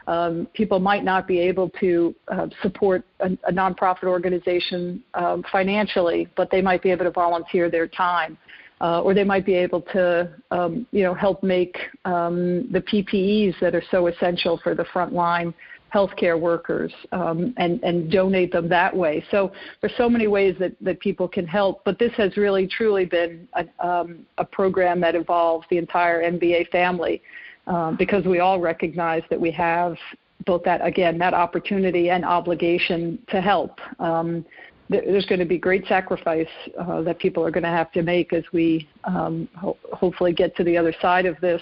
Um, 0.06 0.48
people 0.52 0.80
might 0.80 1.02
not 1.02 1.26
be 1.26 1.38
able 1.40 1.70
to 1.80 2.14
uh, 2.28 2.48
support 2.60 3.06
a, 3.20 3.30
a 3.46 3.52
nonprofit 3.52 4.04
organization 4.04 5.02
um, 5.14 5.42
financially, 5.50 6.28
but 6.36 6.50
they 6.50 6.60
might 6.60 6.82
be 6.82 6.90
able 6.90 7.06
to 7.06 7.10
volunteer 7.10 7.70
their 7.70 7.88
time. 7.88 8.36
Uh, 8.80 9.00
or 9.00 9.12
they 9.12 9.24
might 9.24 9.44
be 9.44 9.54
able 9.54 9.80
to, 9.80 10.30
um, 10.52 10.86
you 10.92 11.02
know, 11.02 11.12
help 11.12 11.42
make 11.42 11.76
um, 12.04 12.70
the 12.70 12.80
PPEs 12.80 13.58
that 13.60 13.74
are 13.74 13.82
so 13.90 14.06
essential 14.06 14.60
for 14.62 14.72
the 14.72 14.84
front 14.92 15.12
line 15.12 15.52
healthcare 15.94 16.38
workers 16.38 16.92
um, 17.12 17.54
and, 17.56 17.82
and 17.82 18.10
donate 18.10 18.52
them 18.52 18.68
that 18.68 18.94
way. 18.94 19.24
So 19.30 19.52
there's 19.80 19.96
so 19.96 20.08
many 20.08 20.26
ways 20.26 20.54
that, 20.58 20.72
that 20.80 21.00
people 21.00 21.28
can 21.28 21.46
help, 21.46 21.82
but 21.84 21.98
this 21.98 22.12
has 22.16 22.36
really 22.36 22.66
truly 22.66 23.04
been 23.04 23.48
a, 23.54 23.86
um, 23.86 24.26
a 24.38 24.44
program 24.44 25.00
that 25.00 25.14
involves 25.14 25.66
the 25.70 25.78
entire 25.78 26.22
NBA 26.22 26.68
family 26.70 27.22
um, 27.66 27.96
because 27.96 28.24
we 28.24 28.40
all 28.40 28.60
recognize 28.60 29.22
that 29.30 29.40
we 29.40 29.50
have 29.52 29.96
both 30.46 30.62
that, 30.64 30.84
again, 30.84 31.18
that 31.18 31.34
opportunity 31.34 32.10
and 32.10 32.24
obligation 32.24 33.18
to 33.28 33.40
help. 33.40 33.78
Um, 33.98 34.44
there's 34.90 35.26
going 35.26 35.38
to 35.38 35.44
be 35.44 35.58
great 35.58 35.86
sacrifice 35.86 36.48
uh, 36.80 37.02
that 37.02 37.18
people 37.18 37.44
are 37.44 37.50
going 37.50 37.64
to 37.64 37.68
have 37.68 37.92
to 37.92 38.02
make 38.02 38.32
as 38.32 38.44
we 38.52 38.88
um, 39.04 39.48
ho- 39.54 39.76
hopefully 39.92 40.32
get 40.32 40.56
to 40.56 40.64
the 40.64 40.78
other 40.78 40.94
side 41.02 41.26
of 41.26 41.38
this 41.40 41.60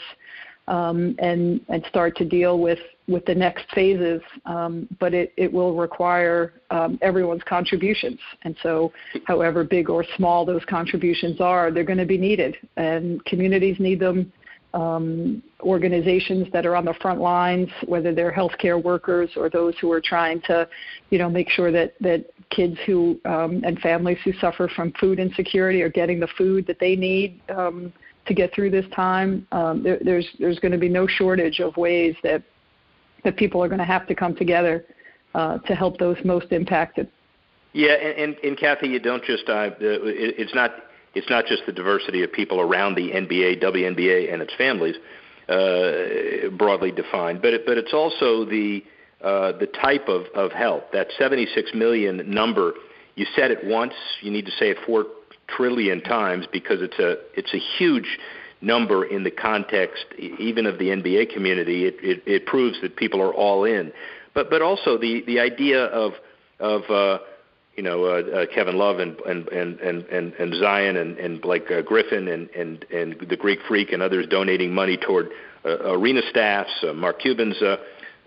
um, 0.68 1.16
and 1.18 1.61
and 1.68 1.85
start 1.88 2.16
to 2.16 2.25
deal 2.25 2.59
with 2.59 2.78
with 3.08 3.25
the 3.26 3.34
next 3.34 3.64
phases. 3.75 4.20
Um, 4.44 4.88
but 4.98 5.14
it, 5.14 5.32
it 5.36 5.52
will 5.52 5.76
require 5.76 6.54
um, 6.70 6.98
everyone's 7.02 7.42
contributions, 7.44 8.18
and 8.42 8.56
so 8.62 8.92
however 9.26 9.64
big 9.64 9.88
or 9.90 10.04
small 10.16 10.44
those 10.44 10.64
contributions 10.68 11.40
are, 11.40 11.70
they're 11.70 11.84
going 11.84 11.98
to 11.98 12.06
be 12.06 12.18
needed, 12.18 12.56
and 12.76 13.25
communities 13.25 13.76
need 13.78 14.00
them. 14.00 14.32
Um, 14.75 15.42
organizations 15.62 16.48
that 16.52 16.66
are 16.66 16.76
on 16.76 16.84
the 16.84 16.92
front 17.00 17.18
lines, 17.18 17.70
whether 17.86 18.14
they're 18.14 18.32
healthcare 18.32 18.82
workers 18.82 19.30
or 19.34 19.48
those 19.48 19.75
who 19.80 19.90
are 19.90 20.02
trying 20.02 20.42
to, 20.42 20.68
you 21.08 21.18
know, 21.18 21.30
make 21.30 21.48
sure 21.48 21.72
that 21.72 21.94
that 22.00 22.26
kids 22.50 22.76
who 22.84 23.18
um, 23.25 23.62
and 23.64 23.78
families 23.78 24.18
who 24.22 24.32
suffer 24.34 24.68
from 24.76 24.92
food 25.00 25.18
insecurity 25.18 25.80
are 25.80 25.88
getting 25.88 26.20
the 26.20 26.28
food 26.36 26.66
that 26.66 26.78
they 26.78 26.94
need 26.94 27.40
um, 27.56 27.90
to 28.26 28.34
get 28.34 28.52
through 28.54 28.70
this 28.70 28.84
time. 28.94 29.46
Um, 29.52 29.82
there, 29.82 29.98
there's 30.04 30.28
there's 30.38 30.58
going 30.58 30.72
to 30.72 30.78
be 30.78 30.90
no 30.90 31.06
shortage 31.06 31.60
of 31.60 31.76
ways 31.76 32.14
that 32.22 32.42
that 33.25 33.37
people 33.37 33.62
are 33.62 33.68
going 33.68 33.78
to 33.78 33.85
have 33.85 34.06
to 34.06 34.14
come 34.14 34.35
together 34.35 34.85
uh, 35.35 35.58
to 35.58 35.75
help 35.75 35.99
those 35.99 36.16
most 36.25 36.52
impacted. 36.52 37.08
Yeah, 37.73 37.92
and, 37.92 38.18
and, 38.18 38.37
and 38.42 38.58
Kathy, 38.58 38.88
you 38.88 38.99
don't 38.99 39.23
just 39.25 39.49
uh, 39.49 39.70
it, 39.80 40.35
it's 40.38 40.54
not 40.54 40.73
it's 41.14 41.28
not 41.30 41.46
just 41.46 41.64
the 41.66 41.73
diversity 41.73 42.23
of 42.23 42.32
people 42.32 42.61
around 42.61 42.94
the 42.94 43.11
NBA, 43.11 43.62
WNBA, 43.62 44.32
and 44.32 44.42
its 44.42 44.54
families, 44.54 44.96
uh, 45.49 46.50
broadly 46.56 46.92
defined, 46.92 47.40
but 47.40 47.54
it, 47.54 47.66
but 47.66 47.78
it's 47.78 47.92
also 47.92 48.44
the 48.44 48.82
uh, 49.23 49.52
the 49.52 49.66
type 49.66 50.08
of, 50.08 50.26
of 50.35 50.52
help. 50.52 50.92
That 50.92 51.08
76 51.18 51.70
million 51.75 52.30
number, 52.30 52.75
you 53.14 53.26
said 53.35 53.50
it 53.50 53.64
once, 53.64 53.94
you 54.20 54.30
need 54.30 54.44
to 54.44 54.52
say 54.52 54.70
it 54.70 54.76
four 54.87 55.06
trillion 55.49 56.02
times 56.02 56.46
because 56.52 56.82
it's 56.82 56.99
a 56.99 57.16
it's 57.35 57.54
a 57.54 57.58
huge 57.78 58.18
number 58.60 59.04
in 59.04 59.25
the 59.25 59.30
context 59.30 60.04
even 60.18 60.66
of 60.66 60.78
the 60.78 60.86
NBA 60.86 61.32
community. 61.32 61.86
It 61.86 61.96
it, 62.02 62.22
it 62.26 62.46
proves 62.46 62.80
that 62.82 62.96
people 62.96 63.20
are 63.20 63.34
all 63.34 63.64
in, 63.64 63.92
but 64.34 64.50
but 64.50 64.62
also 64.62 64.98
the 64.98 65.22
the 65.26 65.40
idea 65.40 65.84
of 65.84 66.12
of 66.58 66.82
uh, 66.90 67.18
you 67.76 67.82
know 67.82 68.04
uh, 68.04 68.08
uh, 68.08 68.46
Kevin 68.54 68.76
Love 68.76 68.98
and 68.98 69.18
and 69.20 69.48
and 69.48 69.80
and 69.80 70.32
and, 70.34 70.54
Zion 70.54 70.96
and 70.96 71.18
and 71.18 71.40
Blake 71.40 71.70
uh, 71.70 71.82
Griffin 71.82 72.28
and 72.28 72.48
and 72.50 72.84
and 72.92 73.16
the 73.28 73.36
Greek 73.36 73.60
Freak 73.68 73.92
and 73.92 74.02
others 74.02 74.26
donating 74.28 74.75
money 74.75 74.96
toward 74.96 75.30
uh, 75.64 75.92
arena 75.92 76.22
staffs. 76.30 76.72
Uh, 76.82 76.92
Mark 76.92 77.20
Cuban's. 77.20 77.60
Uh, 77.60 77.76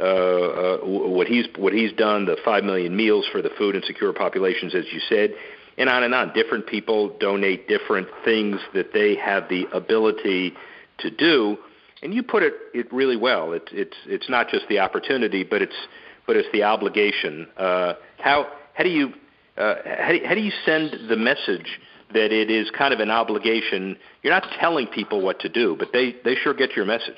uh, 0.01 0.05
uh, 0.05 0.77
what 0.86 1.27
he's 1.27 1.45
what 1.57 1.74
he's 1.74 1.91
done, 1.91 2.25
the 2.25 2.38
five 2.45 2.63
million 2.63 2.95
meals 2.95 3.27
for 3.33 3.41
the 3.41 3.50
food 3.57 3.75
insecure 3.75 4.13
populations, 4.13 4.74
as 4.74 4.86
you 4.93 5.01
said, 5.09 5.33
and 5.79 5.89
on 5.89 6.03
and 6.03 6.13
on. 6.13 6.31
Different 6.33 6.67
people 6.67 7.17
donate 7.19 7.67
different 7.67 8.07
things 8.24 8.59
that 8.74 8.93
they 8.93 9.15
have 9.15 9.50
the 9.50 9.65
ability 9.74 10.53
to 11.00 11.09
do, 11.09 11.57
and 12.03 12.13
you 12.13 12.21
put 12.21 12.43
it, 12.43 12.53
it 12.74 12.91
really 12.93 13.17
well. 13.17 13.53
It's 13.53 13.69
it's 13.71 13.98
it's 14.05 14.29
not 14.29 14.50
just 14.50 14.67
the 14.67 14.79
opportunity, 14.79 15.43
but 15.43 15.62
it's 15.62 15.88
but 16.27 16.36
it's 16.36 16.50
the 16.51 16.63
obligation. 16.63 17.48
Uh, 17.57 17.93
how 18.19 18.48
how 18.74 18.83
do 18.83 18.89
you 18.89 19.13
uh, 19.57 19.75
how, 19.86 20.12
do, 20.12 20.19
how 20.25 20.36
do 20.36 20.41
you 20.41 20.51
send 20.65 21.09
the 21.09 21.17
message 21.17 21.79
that 22.13 22.31
it 22.31 22.51
is 22.51 22.69
kind 22.77 22.93
of 22.93 23.00
an 23.00 23.09
obligation? 23.09 23.98
You're 24.21 24.33
not 24.33 24.45
telling 24.59 24.88
people 24.88 25.21
what 25.21 25.39
to 25.39 25.50
do, 25.50 25.75
but 25.79 25.89
they 25.93 26.15
they 26.25 26.36
sure 26.36 26.53
get 26.53 26.75
your 26.75 26.86
message. 26.86 27.17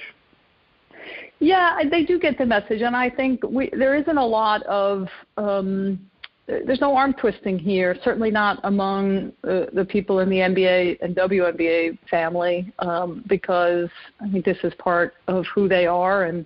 Yeah, 1.40 1.80
they 1.90 2.04
do 2.04 2.20
get 2.20 2.38
the 2.38 2.46
message, 2.46 2.84
and 2.84 2.96
I 2.96 3.10
think 3.10 3.42
we, 3.42 3.72
there 3.76 3.96
isn't 3.96 4.18
a 4.18 4.26
lot 4.26 4.62
of 4.64 5.08
um, 5.38 6.00
there's 6.48 6.82
no 6.82 6.96
arm 6.96 7.14
twisting 7.14 7.58
here. 7.58 7.96
Certainly 8.04 8.32
not 8.32 8.60
among 8.64 9.32
uh, 9.44 9.66
the 9.74 9.86
people 9.88 10.20
in 10.20 10.30
the 10.30 10.38
NBA 10.38 10.98
and 11.02 11.16
WNBA 11.16 11.98
family, 12.10 12.72
um, 12.80 13.24
because 13.28 13.90
I 14.20 14.30
think 14.30 14.46
this 14.46 14.58
is 14.64 14.74
part 14.80 15.14
of 15.28 15.46
who 15.54 15.68
they 15.68 15.86
are, 15.86 16.26
and 16.26 16.46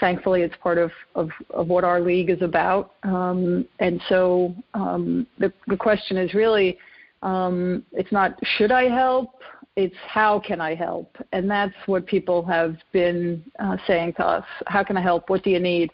thankfully, 0.00 0.42
it's 0.42 0.54
part 0.62 0.78
of 0.78 0.90
of, 1.14 1.30
of 1.50 1.68
what 1.68 1.84
our 1.84 2.00
league 2.00 2.30
is 2.30 2.40
about. 2.40 2.94
Um, 3.02 3.66
and 3.78 4.00
so, 4.08 4.54
um, 4.74 5.26
the 5.38 5.52
the 5.66 5.76
question 5.76 6.16
is 6.16 6.34
really, 6.34 6.78
um, 7.22 7.84
it's 7.92 8.12
not 8.12 8.38
should 8.56 8.72
I 8.72 8.88
help, 8.88 9.42
it's 9.74 9.96
how 10.06 10.38
can 10.38 10.60
I 10.60 10.74
help, 10.74 11.16
and 11.32 11.50
that's 11.50 11.74
what 11.86 12.06
people 12.06 12.44
have 12.44 12.76
been 12.92 13.42
uh, 13.58 13.78
saying 13.86 14.14
to 14.14 14.26
us. 14.26 14.44
How 14.66 14.84
can 14.84 14.98
I 14.98 15.00
help? 15.00 15.30
What 15.30 15.42
do 15.42 15.50
you 15.50 15.60
need? 15.60 15.90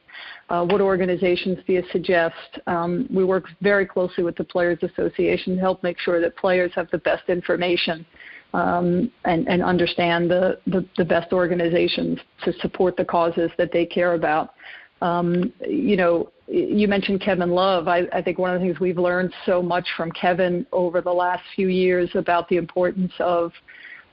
Uh, 0.49 0.67
what 0.67 0.81
organizations 0.81 1.59
do 1.65 1.75
you 1.75 1.85
suggest? 1.93 2.35
Um, 2.67 3.07
we 3.09 3.25
work 3.25 3.45
very 3.61 3.87
closely 3.87 4.25
with 4.25 4.37
the 4.37 4.43
Players 4.43 4.79
Association 4.83 5.55
to 5.55 5.61
help 5.61 5.85
make 5.85 5.99
sure 6.01 6.21
that 6.21 6.37
players 6.37 6.73
have 6.75 6.91
the 6.91 6.99
best 6.99 7.29
information 7.29 8.05
um, 8.53 9.13
and, 9.25 9.47
and, 9.47 9.63
understand 9.63 10.31
the, 10.31 10.59
the, 10.67 10.85
the, 10.97 11.05
best 11.05 11.33
organizations 11.33 12.19
to 12.45 12.53
support 12.61 12.97
the 12.97 13.05
causes 13.05 13.51
that 13.59 13.71
they 13.73 13.85
care 13.85 14.15
about. 14.15 14.55
Um, 15.01 15.53
you 15.67 15.97
know, 15.97 16.31
you 16.49 16.89
mentioned 16.89 17.21
Kevin 17.21 17.51
Love. 17.51 17.89
I, 17.89 18.05
I, 18.13 18.23
think 18.23 18.39
one 18.39 18.55
of 18.55 18.61
the 18.61 18.67
things 18.67 18.81
we've 18.81 18.99
learned 18.99 19.33
so 19.47 19.63
much 19.63 19.87
from 19.97 20.11
Kevin 20.13 20.67
over 20.73 21.01
the 21.01 21.13
last 21.13 21.43
few 21.55 21.69
years 21.69 22.11
about 22.15 22.49
the 22.49 22.57
importance 22.57 23.13
of 23.21 23.53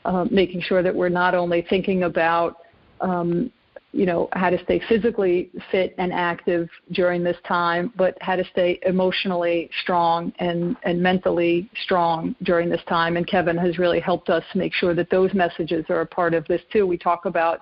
uh, 0.03 0.25
making 0.29 0.61
sure 0.61 0.83
that 0.83 0.93
we're 0.93 1.09
not 1.09 1.33
only 1.33 1.65
thinking 1.69 2.03
about 2.03 2.57
um, 3.01 3.51
you 3.95 4.05
know 4.05 4.27
how 4.33 4.49
to 4.49 4.61
stay 4.65 4.81
physically 4.89 5.49
fit 5.71 5.95
and 5.97 6.11
active 6.11 6.67
during 6.91 7.23
this 7.23 7.37
time, 7.47 7.93
but 7.95 8.17
how 8.19 8.35
to 8.35 8.43
stay 8.51 8.77
emotionally 8.85 9.69
strong 9.81 10.33
and 10.39 10.75
and 10.83 11.01
mentally 11.01 11.69
strong 11.83 12.35
during 12.43 12.69
this 12.69 12.81
time. 12.89 13.15
And 13.15 13.25
Kevin 13.25 13.57
has 13.57 13.79
really 13.79 14.01
helped 14.01 14.29
us 14.29 14.43
make 14.53 14.73
sure 14.73 14.93
that 14.93 15.09
those 15.09 15.33
messages 15.33 15.85
are 15.87 16.01
a 16.01 16.05
part 16.05 16.33
of 16.33 16.45
this 16.47 16.61
too. 16.73 16.85
We 16.85 16.97
talk 16.97 17.23
about 17.25 17.61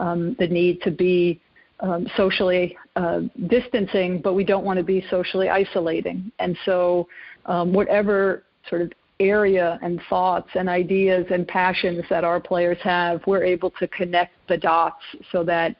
um, 0.00 0.34
the 0.38 0.46
need 0.46 0.80
to 0.80 0.90
be 0.90 1.42
um, 1.80 2.06
socially 2.16 2.76
uh, 2.96 3.20
distancing, 3.48 4.20
but 4.20 4.34
we 4.34 4.44
don't 4.44 4.64
want 4.64 4.78
to 4.78 4.82
be 4.82 5.04
socially 5.10 5.48
isolating. 5.48 6.30
And 6.38 6.56
so, 6.64 7.08
um, 7.46 7.72
whatever 7.72 8.44
sort 8.68 8.82
of 8.82 8.92
area 9.20 9.78
and 9.82 10.00
thoughts 10.08 10.48
and 10.54 10.68
ideas 10.68 11.26
and 11.30 11.46
passions 11.46 12.04
that 12.10 12.24
our 12.24 12.40
players 12.40 12.78
have, 12.82 13.22
we're 13.26 13.44
able 13.44 13.70
to 13.70 13.88
connect 13.88 14.34
the 14.48 14.56
dots 14.56 15.02
so 15.32 15.42
that 15.44 15.76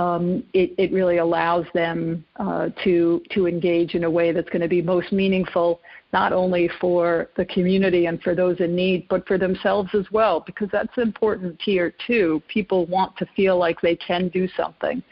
um, 0.00 0.42
it, 0.54 0.72
it, 0.78 0.92
really 0.92 1.18
allows 1.18 1.66
them 1.74 2.24
uh, 2.36 2.70
to 2.84 3.22
to 3.32 3.46
engage 3.46 3.94
in 3.94 4.04
a 4.04 4.10
way 4.10 4.32
that's 4.32 4.48
going 4.48 4.62
to 4.62 4.68
be 4.68 4.80
most 4.80 5.12
meaningful, 5.12 5.80
not 6.14 6.32
only 6.32 6.70
for 6.80 7.28
the 7.36 7.44
community 7.44 8.06
and 8.06 8.22
for 8.22 8.34
those 8.34 8.58
in 8.60 8.74
need, 8.74 9.06
but 9.10 9.26
for 9.28 9.36
themselves 9.36 9.90
as 9.94 10.06
well, 10.10 10.40
because 10.46 10.68
that's 10.72 10.96
important 10.96 11.60
here 11.60 11.92
too. 12.06 12.42
People 12.48 12.86
want 12.86 13.14
to 13.18 13.26
feel 13.36 13.58
like 13.58 13.78
they 13.82 13.96
can 13.96 14.28
do 14.28 14.48
something, 14.56 15.02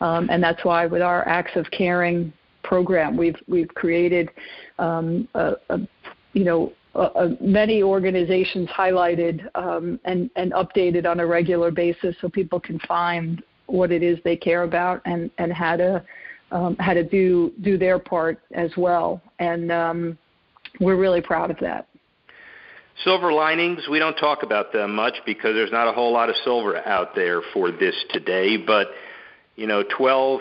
um, 0.00 0.30
and 0.30 0.42
that's 0.42 0.64
why 0.64 0.86
with 0.86 1.02
our 1.02 1.28
Acts 1.28 1.56
of 1.56 1.66
Caring 1.70 2.32
program, 2.62 3.18
we've 3.18 3.40
we've 3.48 3.72
created 3.74 4.30
um, 4.78 5.28
a, 5.34 5.56
a 5.68 5.78
you 6.32 6.44
know 6.44 6.72
uh, 6.94 7.28
many 7.40 7.82
organizations 7.82 8.68
highlighted 8.70 9.46
um, 9.54 10.00
and, 10.04 10.30
and 10.36 10.52
updated 10.52 11.06
on 11.06 11.20
a 11.20 11.26
regular 11.26 11.70
basis 11.70 12.16
so 12.20 12.28
people 12.28 12.58
can 12.58 12.78
find 12.88 13.42
what 13.68 13.92
it 13.92 14.02
is 14.02 14.18
they 14.24 14.36
care 14.36 14.64
about 14.64 15.00
and, 15.04 15.30
and 15.38 15.52
how 15.52 15.76
to 15.76 16.04
um, 16.50 16.76
how 16.78 16.94
to 16.94 17.04
do 17.04 17.52
do 17.60 17.76
their 17.76 17.98
part 17.98 18.40
as 18.52 18.70
well. 18.76 19.20
And 19.38 19.70
um, 19.70 20.18
we're 20.80 20.96
really 20.96 21.20
proud 21.20 21.50
of 21.50 21.58
that. 21.60 21.86
Silver 23.04 23.32
linings, 23.32 23.86
we 23.88 23.98
don't 23.98 24.16
talk 24.16 24.42
about 24.42 24.72
them 24.72 24.94
much 24.94 25.14
because 25.24 25.54
there's 25.54 25.70
not 25.70 25.86
a 25.86 25.92
whole 25.92 26.12
lot 26.12 26.28
of 26.28 26.34
silver 26.44 26.76
out 26.78 27.14
there 27.14 27.42
for 27.52 27.70
this 27.70 27.94
today. 28.10 28.56
But, 28.56 28.88
you 29.54 29.68
know, 29.68 29.84
12% 29.84 30.40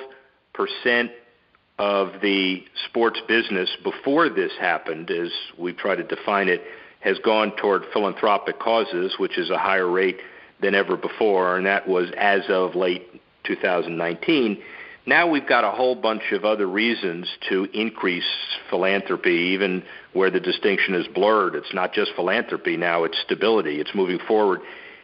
of 1.78 2.14
the 2.22 2.64
sports 2.90 3.20
business 3.28 3.70
before 3.84 4.30
this 4.30 4.52
happened, 4.60 5.12
as 5.12 5.30
we 5.60 5.72
try 5.72 5.96
to 5.96 6.04
define 6.04 6.48
it, 6.48 6.64
has 7.02 7.20
gone 7.20 7.56
toward 7.58 7.84
philanthropic 7.94 8.60
causes, 8.60 9.14
which 9.20 9.38
is 9.38 9.52
a 9.52 9.58
higher 9.58 9.90
rate 9.90 10.18
than 10.62 10.76
ever 10.76 10.98
before, 10.98 11.58
and 11.58 11.66
that 11.66 11.88
was 11.88 12.10
as 12.18 12.42
of 12.50 12.76
late 12.76 13.08
2019. 13.46 14.62
Now 15.06 15.30
we've 15.30 15.48
got 15.48 15.64
a 15.64 15.72
whole 15.72 15.96
bunch 15.96 16.34
of 16.34 16.44
other 16.44 16.68
reasons 16.68 17.28
to 17.50 17.68
increase 17.74 18.28
philanthropy, 18.70 19.54
even 19.54 19.84
where 20.14 20.30
the 20.30 20.42
distinction 20.42 20.96
is 20.96 21.08
blurred. 21.08 21.56
It's 21.56 21.74
not 21.74 21.94
just 21.94 22.12
philanthropy 22.16 22.76
now, 22.76 23.06
it's 23.06 23.18
stability, 23.24 23.80
it's 23.80 23.96
moving 23.96 24.20
forward. 24.28 24.60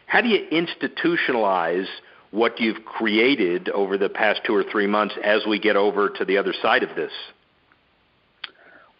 How 0.06 0.20
do 0.20 0.28
you 0.28 0.46
institutionalize 0.52 1.86
what 2.32 2.60
you've 2.60 2.84
created 2.84 3.70
over 3.70 3.96
the 3.96 4.10
past 4.10 4.40
two 4.44 4.54
or 4.54 4.64
three 4.64 4.86
months 4.86 5.14
as 5.24 5.42
we 5.48 5.58
get 5.58 5.76
over 5.76 6.10
to 6.10 6.24
the 6.24 6.36
other 6.36 6.52
side 6.60 6.82
of 6.82 6.94
this? 6.94 7.12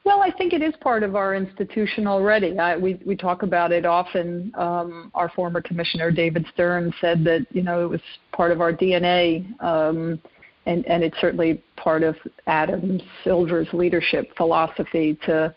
Well, 0.05 0.21
I 0.21 0.31
think 0.31 0.53
it 0.53 0.61
is 0.61 0.75
part 0.83 1.03
of 1.03 1.17
our 1.17 1.35
institution 1.35 2.07
already. 2.07 2.59
I, 2.59 2.77
we 2.77 3.01
we 3.07 3.17
talk 3.17 3.43
about 3.43 3.73
it 3.73 3.87
often. 3.87 4.53
Um, 4.55 5.11
our 5.15 5.31
former 5.31 5.63
commissioner 5.63 6.11
David 6.11 6.45
Stern 6.53 6.93
said 7.01 7.25
that 7.25 7.47
you 7.53 7.63
know 7.63 7.83
it 7.85 7.89
was 7.89 8.03
part 8.33 8.53
of 8.53 8.61
our 8.61 8.71
DNA, 8.71 9.47
um, 9.63 10.21
and 10.67 10.87
and 10.87 11.03
it's 11.03 11.19
certainly 11.23 11.63
part 11.77 12.03
of 12.03 12.17
Adam 12.47 13.01
Silver's 13.25 13.69
leadership 13.73 14.31
philosophy 14.37 15.19
to 15.25 15.55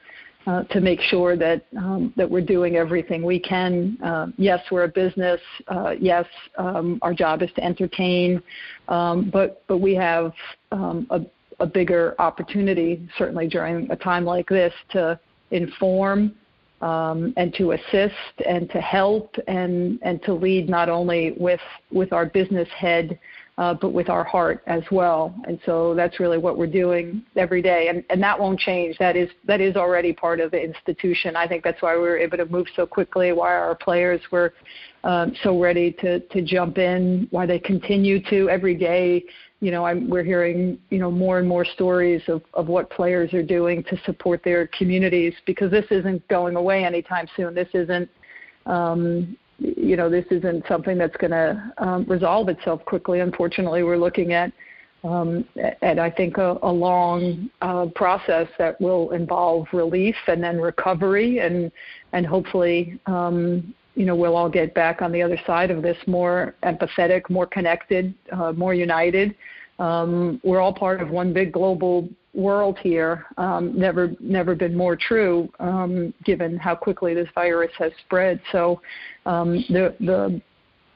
uh, 0.47 0.63
to 0.63 0.79
make 0.79 1.01
sure 1.01 1.35
that 1.35 1.65
um, 1.77 2.13
that 2.15 2.29
we're 2.29 2.39
doing 2.39 2.77
everything 2.77 3.23
we 3.23 3.37
can. 3.37 3.97
Uh, 4.01 4.27
yes, 4.37 4.61
we're 4.71 4.85
a 4.85 4.87
business. 4.87 5.41
Uh, 5.67 5.93
yes, 5.99 6.25
um, 6.57 6.99
our 7.01 7.13
job 7.13 7.41
is 7.41 7.49
to 7.57 7.61
entertain, 7.61 8.41
um, 8.87 9.29
but 9.29 9.63
but 9.67 9.79
we 9.79 9.93
have 9.93 10.31
um, 10.71 11.05
a 11.09 11.19
a 11.59 11.65
bigger 11.65 12.15
opportunity, 12.19 13.07
certainly 13.17 13.47
during 13.47 13.89
a 13.91 13.95
time 13.95 14.25
like 14.25 14.47
this, 14.47 14.73
to 14.91 15.19
inform 15.51 16.35
um, 16.81 17.33
and 17.37 17.53
to 17.55 17.71
assist 17.71 18.13
and 18.47 18.69
to 18.69 18.79
help 18.79 19.35
and, 19.47 19.99
and 20.03 20.21
to 20.23 20.33
lead 20.33 20.69
not 20.69 20.89
only 20.89 21.33
with, 21.37 21.59
with 21.91 22.13
our 22.13 22.25
business 22.25 22.69
head, 22.77 23.19
uh, 23.57 23.73
but 23.73 23.91
with 23.91 24.07
our 24.07 24.23
heart 24.23 24.61
as 24.67 24.83
well. 24.91 25.33
And 25.45 25.59
so 25.65 25.95
that's 25.95 26.19
really 26.19 26.37
what 26.37 26.59
we're 26.59 26.67
doing 26.67 27.23
every 27.35 27.63
day. 27.63 27.87
And, 27.87 28.03
and 28.11 28.21
that 28.21 28.39
won't 28.39 28.59
change. 28.59 28.95
That 28.99 29.15
is, 29.15 29.29
that 29.45 29.61
is 29.61 29.75
already 29.75 30.13
part 30.13 30.39
of 30.39 30.51
the 30.51 30.61
institution. 30.61 31.35
I 31.35 31.47
think 31.47 31.63
that's 31.63 31.81
why 31.81 31.95
we 31.95 32.01
were 32.01 32.19
able 32.19 32.37
to 32.37 32.45
move 32.45 32.67
so 32.75 32.85
quickly, 32.85 33.31
why 33.31 33.55
our 33.55 33.73
players 33.73 34.21
were 34.29 34.53
um, 35.03 35.35
so 35.41 35.59
ready 35.59 35.91
to, 35.93 36.19
to 36.19 36.41
jump 36.43 36.77
in, 36.77 37.27
why 37.31 37.47
they 37.47 37.57
continue 37.57 38.21
to 38.29 38.47
every 38.49 38.75
day 38.75 39.23
you 39.59 39.71
know, 39.71 39.85
I'm, 39.85 40.09
we're 40.09 40.23
hearing, 40.23 40.77
you 40.89 40.99
know, 40.99 41.09
more 41.09 41.39
and 41.39 41.47
more 41.47 41.65
stories 41.65 42.21
of, 42.27 42.43
of 42.53 42.67
what 42.67 42.89
players 42.91 43.33
are 43.33 43.43
doing 43.43 43.83
to 43.85 43.97
support 44.05 44.43
their 44.43 44.67
communities 44.67 45.33
because 45.45 45.71
this 45.71 45.85
isn't 45.89 46.27
going 46.27 46.55
away 46.55 46.85
anytime 46.85 47.27
soon. 47.35 47.55
This 47.55 47.69
isn't, 47.73 48.09
um, 48.67 49.35
you 49.57 49.95
know, 49.95 50.09
this 50.09 50.25
isn't 50.29 50.65
something 50.67 50.97
that's 50.97 51.17
going 51.17 51.31
to 51.31 51.73
um, 51.79 52.05
resolve 52.07 52.49
itself 52.49 52.85
quickly. 52.85 53.21
Unfortunately, 53.21 53.81
we're 53.81 53.97
looking 53.97 54.33
at, 54.33 54.51
um, 55.03 55.43
at 55.81 55.97
I 55.97 56.11
think, 56.11 56.37
a, 56.37 56.59
a 56.61 56.71
long 56.71 57.49
uh, 57.61 57.87
process 57.95 58.47
that 58.59 58.79
will 58.79 59.09
involve 59.11 59.65
relief 59.73 60.15
and 60.27 60.43
then 60.43 60.59
recovery 60.59 61.39
and 61.39 61.71
and 62.13 62.25
hopefully, 62.25 62.99
um, 63.07 63.73
you 63.97 64.05
know, 64.05 64.15
we'll 64.15 64.35
all 64.35 64.47
get 64.47 64.75
back 64.75 65.01
on 65.01 65.11
the 65.11 65.23
other 65.23 65.39
side 65.47 65.71
of 65.71 65.81
this 65.81 65.97
more 66.05 66.53
empathetic, 66.61 67.27
more 67.31 67.47
connected, 67.47 68.13
uh, 68.31 68.51
more 68.51 68.75
united. 68.75 69.35
Um, 69.79 70.39
we're 70.43 70.61
all 70.61 70.71
part 70.71 71.01
of 71.01 71.09
one 71.09 71.33
big 71.33 71.51
global 71.51 72.07
world 72.35 72.77
here. 72.83 73.25
Um, 73.37 73.77
never, 73.77 74.11
never 74.19 74.53
been 74.53 74.77
more 74.77 74.95
true, 74.95 75.51
um, 75.59 76.13
given 76.23 76.57
how 76.57 76.75
quickly 76.75 77.15
this 77.15 77.27
virus 77.33 77.71
has 77.79 77.91
spread. 78.05 78.39
So, 78.51 78.81
um, 79.25 79.65
the 79.69 79.95
the 79.99 80.41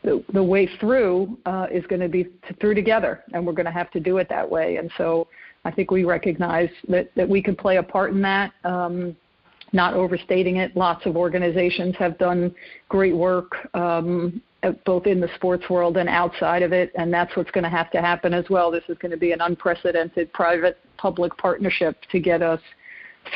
the, 0.04 0.24
the 0.34 0.44
way 0.44 0.68
through 0.80 1.38
uh, 1.46 1.68
is 1.72 1.86
going 1.86 2.02
to 2.02 2.10
be 2.10 2.28
through 2.60 2.74
together, 2.74 3.24
and 3.34 3.46
we're 3.46 3.54
going 3.54 3.68
to 3.68 3.72
have 3.72 3.92
to 3.92 4.00
do 4.00 4.18
it 4.18 4.28
that 4.30 4.50
way. 4.50 4.78
And 4.78 4.92
so, 4.98 5.28
I 5.66 5.72
think 5.72 5.90
we 5.90 6.04
recognize 6.04 6.70
that 6.88 7.10
that 7.16 7.28
we 7.28 7.42
can 7.42 7.56
play 7.56 7.78
a 7.78 7.84
part 7.84 8.12
in 8.12 8.22
that. 8.22 8.52
Um, 8.64 9.16
not 9.74 9.94
overstating 9.94 10.58
it. 10.58 10.76
Lots 10.76 11.06
of 11.06 11.16
organizations 11.16 11.96
have 11.98 12.18
done 12.18 12.54
great 12.90 13.16
work, 13.16 13.56
um, 13.74 14.42
both 14.86 15.08
in 15.08 15.20
the 15.20 15.30
sports 15.36 15.70
world 15.70 15.98
and 15.98 16.10
outside 16.10 16.62
of 16.62 16.72
it, 16.74 16.92
and 16.96 17.14
that's 17.14 17.36
what's 17.36 17.52
going 17.52 17.64
to 17.64 17.70
have 17.70 17.90
to 17.92 18.02
happen 18.02 18.34
as 18.34 18.46
well. 18.50 18.70
This 18.70 18.84
is 18.90 18.98
going 18.98 19.12
to 19.12 19.18
be 19.18 19.32
an 19.32 19.42
unprecedented 19.42 20.32
private-public 20.34 21.36
partnership 21.38 21.98
to 22.12 22.20
get 22.20 22.42
us 22.42 22.60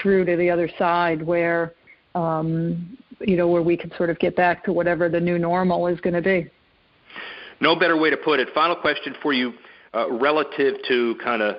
through 0.01 0.25
to 0.25 0.35
the 0.35 0.49
other 0.49 0.69
side, 0.77 1.21
where 1.21 1.73
um, 2.15 2.97
you 3.21 3.37
know 3.37 3.47
where 3.47 3.61
we 3.61 3.77
can 3.77 3.91
sort 3.95 4.09
of 4.09 4.19
get 4.19 4.35
back 4.35 4.63
to 4.65 4.73
whatever 4.73 5.09
the 5.09 5.19
new 5.19 5.39
normal 5.39 5.87
is 5.87 5.99
going 6.01 6.13
to 6.13 6.21
be. 6.21 6.49
No 7.61 7.75
better 7.75 7.97
way 7.97 8.09
to 8.09 8.17
put 8.17 8.39
it. 8.39 8.49
Final 8.53 8.75
question 8.75 9.15
for 9.21 9.31
you, 9.31 9.53
uh, 9.93 10.11
relative 10.11 10.75
to 10.87 11.15
kind 11.23 11.41
of 11.41 11.55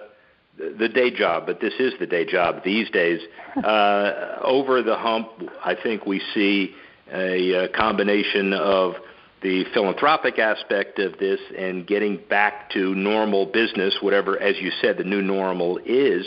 the 0.59 0.89
day 0.89 1.11
job, 1.11 1.45
but 1.47 1.61
this 1.61 1.75
is 1.79 1.93
the 1.99 2.07
day 2.07 2.25
job 2.25 2.63
these 2.65 2.91
days. 2.91 3.21
Uh, 3.57 4.39
over 4.43 4.83
the 4.83 4.95
hump, 4.97 5.29
I 5.65 5.75
think 5.75 6.05
we 6.05 6.21
see 6.35 6.75
a, 7.11 7.65
a 7.65 7.69
combination 7.69 8.53
of 8.53 8.97
the 9.41 9.65
philanthropic 9.73 10.39
aspect 10.39 10.99
of 10.99 11.17
this 11.19 11.41
and 11.59 11.87
getting 11.87 12.21
back 12.29 12.69
to 12.73 12.95
normal 12.95 13.47
business, 13.47 13.97
whatever, 14.03 14.39
as 14.39 14.57
you 14.61 14.71
said, 14.83 14.99
the 14.99 15.05
new 15.05 15.23
normal 15.23 15.79
is. 15.87 16.27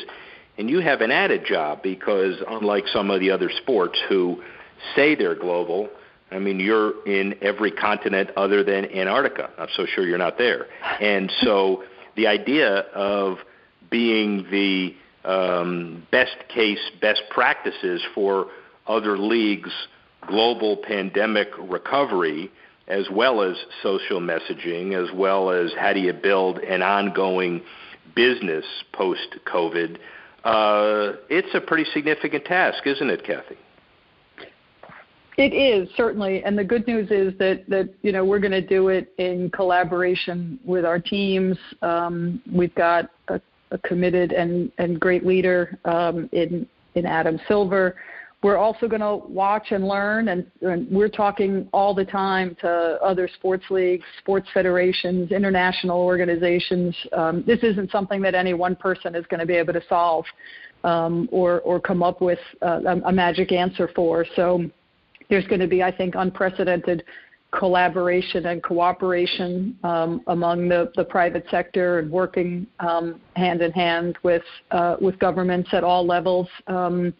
And 0.58 0.72
you 0.72 0.80
have 0.80 1.02
an 1.02 1.12
added 1.12 1.46
job 1.46 1.84
because, 1.84 2.42
unlike 2.48 2.86
some 2.88 3.12
of 3.12 3.20
the 3.20 3.30
other 3.30 3.52
sports 3.62 4.00
who 4.10 4.42
say 4.96 5.14
they're 5.14 5.36
global, 5.36 5.88
I 6.32 6.40
mean, 6.40 6.60
you're 6.60 7.06
in 7.06 7.36
every 7.42 7.72
continent 7.72 8.32
other 8.36 8.64
than 8.64 8.86
Antarctica. 8.86 9.52
I'm 9.58 9.70
so 9.76 9.86
sure 9.86 10.06
you're 10.06 10.18
not 10.18 10.40
there. 10.40 10.66
And 11.00 11.32
so 11.42 11.84
the 12.16 12.26
idea 12.26 12.80
of 12.94 13.38
being 13.90 14.46
the 14.52 14.96
um, 15.26 16.06
best 16.12 16.38
case, 16.50 16.80
best 17.02 17.24
practices 17.30 18.02
for 18.14 18.48
other 18.88 19.18
leagues' 19.18 19.72
global 20.28 20.78
pandemic 20.78 21.50
recovery, 21.58 22.52
as 22.88 23.08
well 23.12 23.42
as 23.42 23.56
social 23.84 24.20
messaging, 24.20 24.96
as 24.96 25.14
well 25.16 25.52
as 25.52 25.72
how 25.78 25.94
do 25.94 26.00
you 26.00 26.14
build 26.14 26.58
an 26.60 26.82
ongoing 26.82 27.62
business 28.16 28.66
post 28.94 29.36
COVID, 29.46 29.98
uh, 30.44 31.14
it's 31.30 31.54
a 31.54 31.62
pretty 31.62 31.86
significant 31.94 32.46
task, 32.46 32.86
isn't 32.86 33.10
it, 33.10 33.24
Kathy? 33.24 33.58
It 35.38 35.54
is 35.54 35.88
certainly, 35.96 36.44
and 36.44 36.58
the 36.58 36.66
good 36.66 36.86
news 36.86 37.10
is 37.12 37.38
that 37.40 37.64
that 37.70 37.94
you 38.02 38.12
know 38.12 38.26
we're 38.26 38.40
going 38.40 38.52
to 38.52 38.66
do 38.66 38.90
it 38.90 39.14
in 39.18 39.50
collaboration 39.52 40.60
with 40.66 40.84
our 40.84 41.00
teams. 41.00 41.58
Um, 41.82 42.42
we've 42.52 42.76
got 42.76 43.10
a, 43.30 43.40
a, 43.72 43.78
committed 43.80 44.32
and 44.32 44.72
and 44.78 45.00
great 45.00 45.26
leader 45.26 45.78
um, 45.86 46.30
in 46.32 46.68
in 46.96 47.06
Adam 47.06 47.40
Silver. 47.48 47.96
We're 48.42 48.58
also 48.58 48.88
going 48.88 49.02
to 49.02 49.18
watch 49.28 49.72
and 49.72 49.86
learn, 49.86 50.30
and, 50.30 50.50
and, 50.62 50.90
we're 50.90 51.10
talking 51.10 51.68
all 51.74 51.94
the 51.94 52.06
time 52.06 52.56
to 52.62 52.70
other 53.04 53.28
sports 53.28 53.66
leagues, 53.70 54.06
sports 54.20 54.48
federations, 54.54 55.34
international 55.34 56.00
organizations. 56.00 56.96
Um, 57.12 57.44
this 57.46 57.60
isn't 57.64 57.92
something 57.92 58.22
that 58.22 58.36
any 58.36 58.54
one 58.54 58.78
person 58.78 59.14
is 59.14 59.26
going 59.26 59.42
to 59.42 59.46
be 59.46 59.56
able 59.56 59.74
to 59.74 59.82
solve 59.90 60.24
um, 60.86 61.28
or 61.32 61.60
or 61.62 61.82
come 61.82 62.02
up 62.02 62.22
with 62.22 62.40
uh, 62.62 62.80
a, 62.86 63.10
a 63.10 63.12
magic 63.12 63.52
answer 63.52 63.90
for. 63.94 64.26
So 64.38 64.70
there's 65.30 65.46
going 65.48 65.62
to 65.62 65.68
be, 65.68 65.84
I 65.84 65.92
think, 65.92 66.16
unprecedented 66.18 67.04
collaboration 67.52 68.46
and 68.46 68.62
cooperation 68.62 69.78
um, 69.84 70.22
among 70.28 70.70
the, 70.70 70.92
the 70.96 71.04
private 71.04 71.46
sector 71.50 72.00
and 72.00 72.12
working 72.12 72.68
um, 72.80 73.20
hand 73.36 73.62
in 73.62 73.72
hand 73.72 74.18
with 74.24 74.44
uh, 74.72 74.98
with 75.02 75.18
governments 75.20 75.70
at 75.74 75.84
all 75.84 76.06
levels, 76.06 76.48
um, 76.68 77.14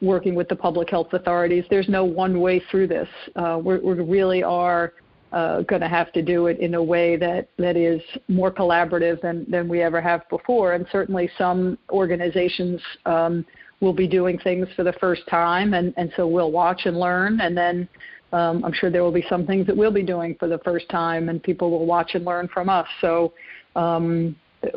working 0.00 0.34
with 0.34 0.48
the 0.48 0.56
public 0.56 0.90
health 0.90 1.12
authorities. 1.12 1.64
There's 1.70 1.88
no 1.88 2.04
one 2.04 2.40
way 2.40 2.60
through 2.70 2.88
this. 2.88 3.08
Uh, 3.36 3.60
we 3.62 3.74
really 3.76 4.42
are 4.42 4.94
uh, 5.32 5.62
going 5.62 5.80
to 5.80 5.88
have 5.88 6.12
to 6.12 6.22
do 6.22 6.46
it 6.46 6.58
in 6.58 6.74
a 6.74 6.82
way 6.82 7.16
that, 7.16 7.48
that 7.56 7.76
is 7.76 8.02
more 8.28 8.50
collaborative 8.50 9.20
than, 9.22 9.46
than 9.48 9.68
we 9.68 9.80
ever 9.80 10.00
have 10.00 10.28
before. 10.28 10.74
And 10.74 10.86
certainly 10.92 11.30
some 11.38 11.78
organizations 11.90 12.80
um, 13.06 13.46
we'll 13.80 13.92
be 13.92 14.06
doing 14.06 14.38
things 14.38 14.68
for 14.76 14.84
the 14.84 14.92
first 14.94 15.22
time, 15.28 15.74
and, 15.74 15.92
and 15.96 16.12
so 16.16 16.26
we'll 16.26 16.52
watch 16.52 16.82
and 16.84 16.98
learn, 16.98 17.40
and 17.40 17.56
then 17.56 17.88
um, 18.32 18.64
I'm 18.64 18.72
sure 18.72 18.90
there 18.90 19.02
will 19.02 19.12
be 19.12 19.24
some 19.28 19.46
things 19.46 19.66
that 19.66 19.76
we'll 19.76 19.92
be 19.92 20.02
doing 20.02 20.34
for 20.38 20.48
the 20.48 20.58
first 20.58 20.88
time, 20.88 21.28
and 21.28 21.42
people 21.42 21.70
will 21.70 21.86
watch 21.86 22.14
and 22.14 22.24
learn 22.24 22.48
from 22.48 22.68
us. 22.68 22.86
So, 23.00 23.34
um, 23.76 24.36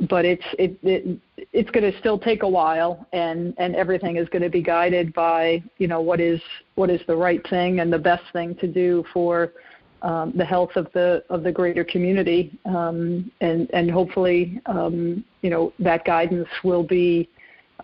but 0.10 0.26
it's 0.26 0.44
it, 0.60 0.78
it 0.84 1.20
it's 1.54 1.70
going 1.70 1.90
to 1.90 1.98
still 2.00 2.20
take 2.20 2.44
a 2.44 2.48
while, 2.48 3.08
and 3.14 3.54
and 3.58 3.76
everything 3.76 4.18
is 4.18 4.28
going 4.30 4.42
to 4.42 4.50
be 4.50 4.62
guided 4.62 5.14
by 5.14 5.64
you 5.78 5.88
know 5.88 6.02
what 6.02 6.20
is 6.20 6.42
what 6.76 6.90
is 6.90 7.00
the 7.08 7.16
right 7.16 7.48
thing 7.50 7.80
and 7.80 7.92
the 7.92 8.00
best 8.00 8.24
thing 8.34 8.56
to 8.56 8.68
do 8.68 9.06
for 9.14 9.54
um, 10.02 10.34
the 10.36 10.46
health 10.46 10.72
of 10.76 10.88
the 10.94 11.24
of 11.30 11.44
the 11.44 11.52
greater 11.52 11.84
community, 11.84 12.58
um, 12.66 13.32
and 13.42 13.70
and 13.74 13.90
hopefully 13.90 14.62
um, 14.66 15.24
you 15.42 15.50
know 15.50 15.72
that 15.80 16.04
guidance 16.04 16.50
will 16.64 16.84
be 16.84 17.30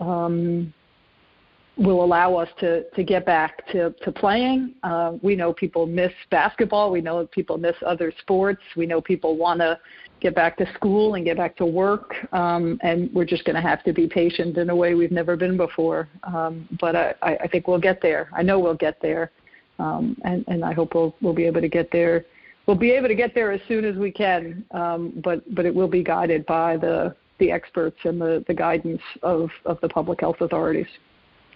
um, 0.02 0.74
will 1.78 2.04
allow 2.04 2.36
us 2.36 2.50
to, 2.60 2.84
to 2.92 3.04
get 3.04 3.26
back 3.26 3.66
to, 3.72 3.92
to 4.04 4.12
playing. 4.12 4.76
Uh, 4.84 5.14
we 5.22 5.36
know 5.36 5.54
people 5.54 5.86
miss 5.86 6.12
basketball. 6.30 6.92
We 6.92 7.02
know 7.02 7.26
people 7.28 7.58
miss 7.58 7.76
other 7.86 8.14
sports. 8.20 8.62
We 8.76 8.86
know 8.86 9.02
people 9.02 9.38
want 9.38 9.62
to 9.62 9.80
get 10.20 10.36
back 10.36 10.58
to 10.58 10.72
school 10.74 11.16
and 11.16 11.26
get 11.26 11.38
back 11.38 11.56
to 11.58 11.66
work. 11.66 12.14
Um, 12.34 12.78
and 12.84 13.12
we're 13.14 13.26
just 13.26 13.46
going 13.46 13.56
to 13.56 13.62
have 13.62 13.84
to 13.86 13.94
be 13.94 14.08
patient 14.08 14.58
in 14.58 14.70
a 14.70 14.76
way 14.76 14.94
we've 14.94 15.12
never 15.12 15.36
been 15.36 15.58
before. 15.58 16.10
Um, 16.24 16.68
but 16.80 16.96
I, 16.96 17.16
I 17.22 17.48
think 17.48 17.68
we'll 17.68 17.80
get 17.80 18.02
there. 18.02 18.30
I 18.36 18.44
know 18.44 18.60
we'll 18.60 18.76
get 18.76 19.02
there. 19.02 19.32
Um, 19.80 20.16
and, 20.24 20.46
and 20.48 20.64
I 20.64 20.74
hope 20.74 20.94
we'll, 20.94 21.16
we'll 21.22 21.34
be 21.34 21.46
able 21.46 21.62
to 21.62 21.70
get 21.70 21.92
there. 21.92 22.26
We'll 22.68 22.78
be 22.78 22.92
able 22.92 23.08
to 23.08 23.16
get 23.16 23.34
there 23.34 23.52
as 23.52 23.62
soon 23.68 23.86
as 23.86 23.96
we 23.96 24.12
can, 24.12 24.64
um, 24.72 25.20
but, 25.24 25.44
but 25.56 25.66
it 25.66 25.74
will 25.74 25.88
be 25.88 26.04
guided 26.04 26.46
by 26.46 26.78
the, 26.78 27.16
the 27.40 27.52
experts 27.52 27.98
and 28.04 28.22
the, 28.22 28.46
the 28.48 28.54
guidance 28.54 29.02
of, 29.24 29.50
of 29.66 29.82
the 29.82 29.90
public 29.90 30.20
health 30.20 30.42
authorities. 30.42 30.86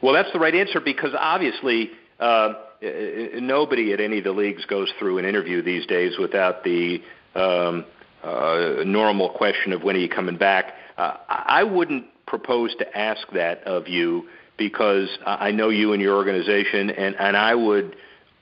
Well, 0.02 0.14
that's 0.14 0.32
the 0.34 0.40
right 0.40 0.54
answer 0.54 0.80
because 0.80 1.12
obviously 1.18 1.92
uh, 2.20 2.54
nobody 2.82 3.94
at 3.94 4.00
any 4.00 4.20
of 4.20 4.24
the 4.24 4.32
leagues 4.32 4.66
goes 4.66 4.92
through 5.00 5.18
an 5.18 5.26
interview 5.26 5.62
these 5.62 5.86
days 5.86 6.18
without 6.20 6.64
the 6.64 7.02
um, 7.36 7.86
uh, 8.24 8.84
normal 8.86 9.30
question 9.30 9.74
of 9.74 9.84
when 9.84 9.96
are 9.96 10.00
you 10.00 10.10
coming 10.10 10.38
back. 10.38 10.74
Uh, 10.98 11.18
I 11.28 11.64
wouldn't 11.64 12.06
propose 12.26 12.76
to 12.76 12.98
ask 12.98 13.28
that 13.34 13.64
of 13.64 13.88
you 13.88 14.28
because 14.58 15.10
I 15.26 15.52
know 15.52 15.70
you 15.70 15.94
and 15.94 16.02
your 16.02 16.16
organization, 16.16 16.90
and, 16.90 17.16
and 17.16 17.36
I 17.36 17.54
would 17.56 17.96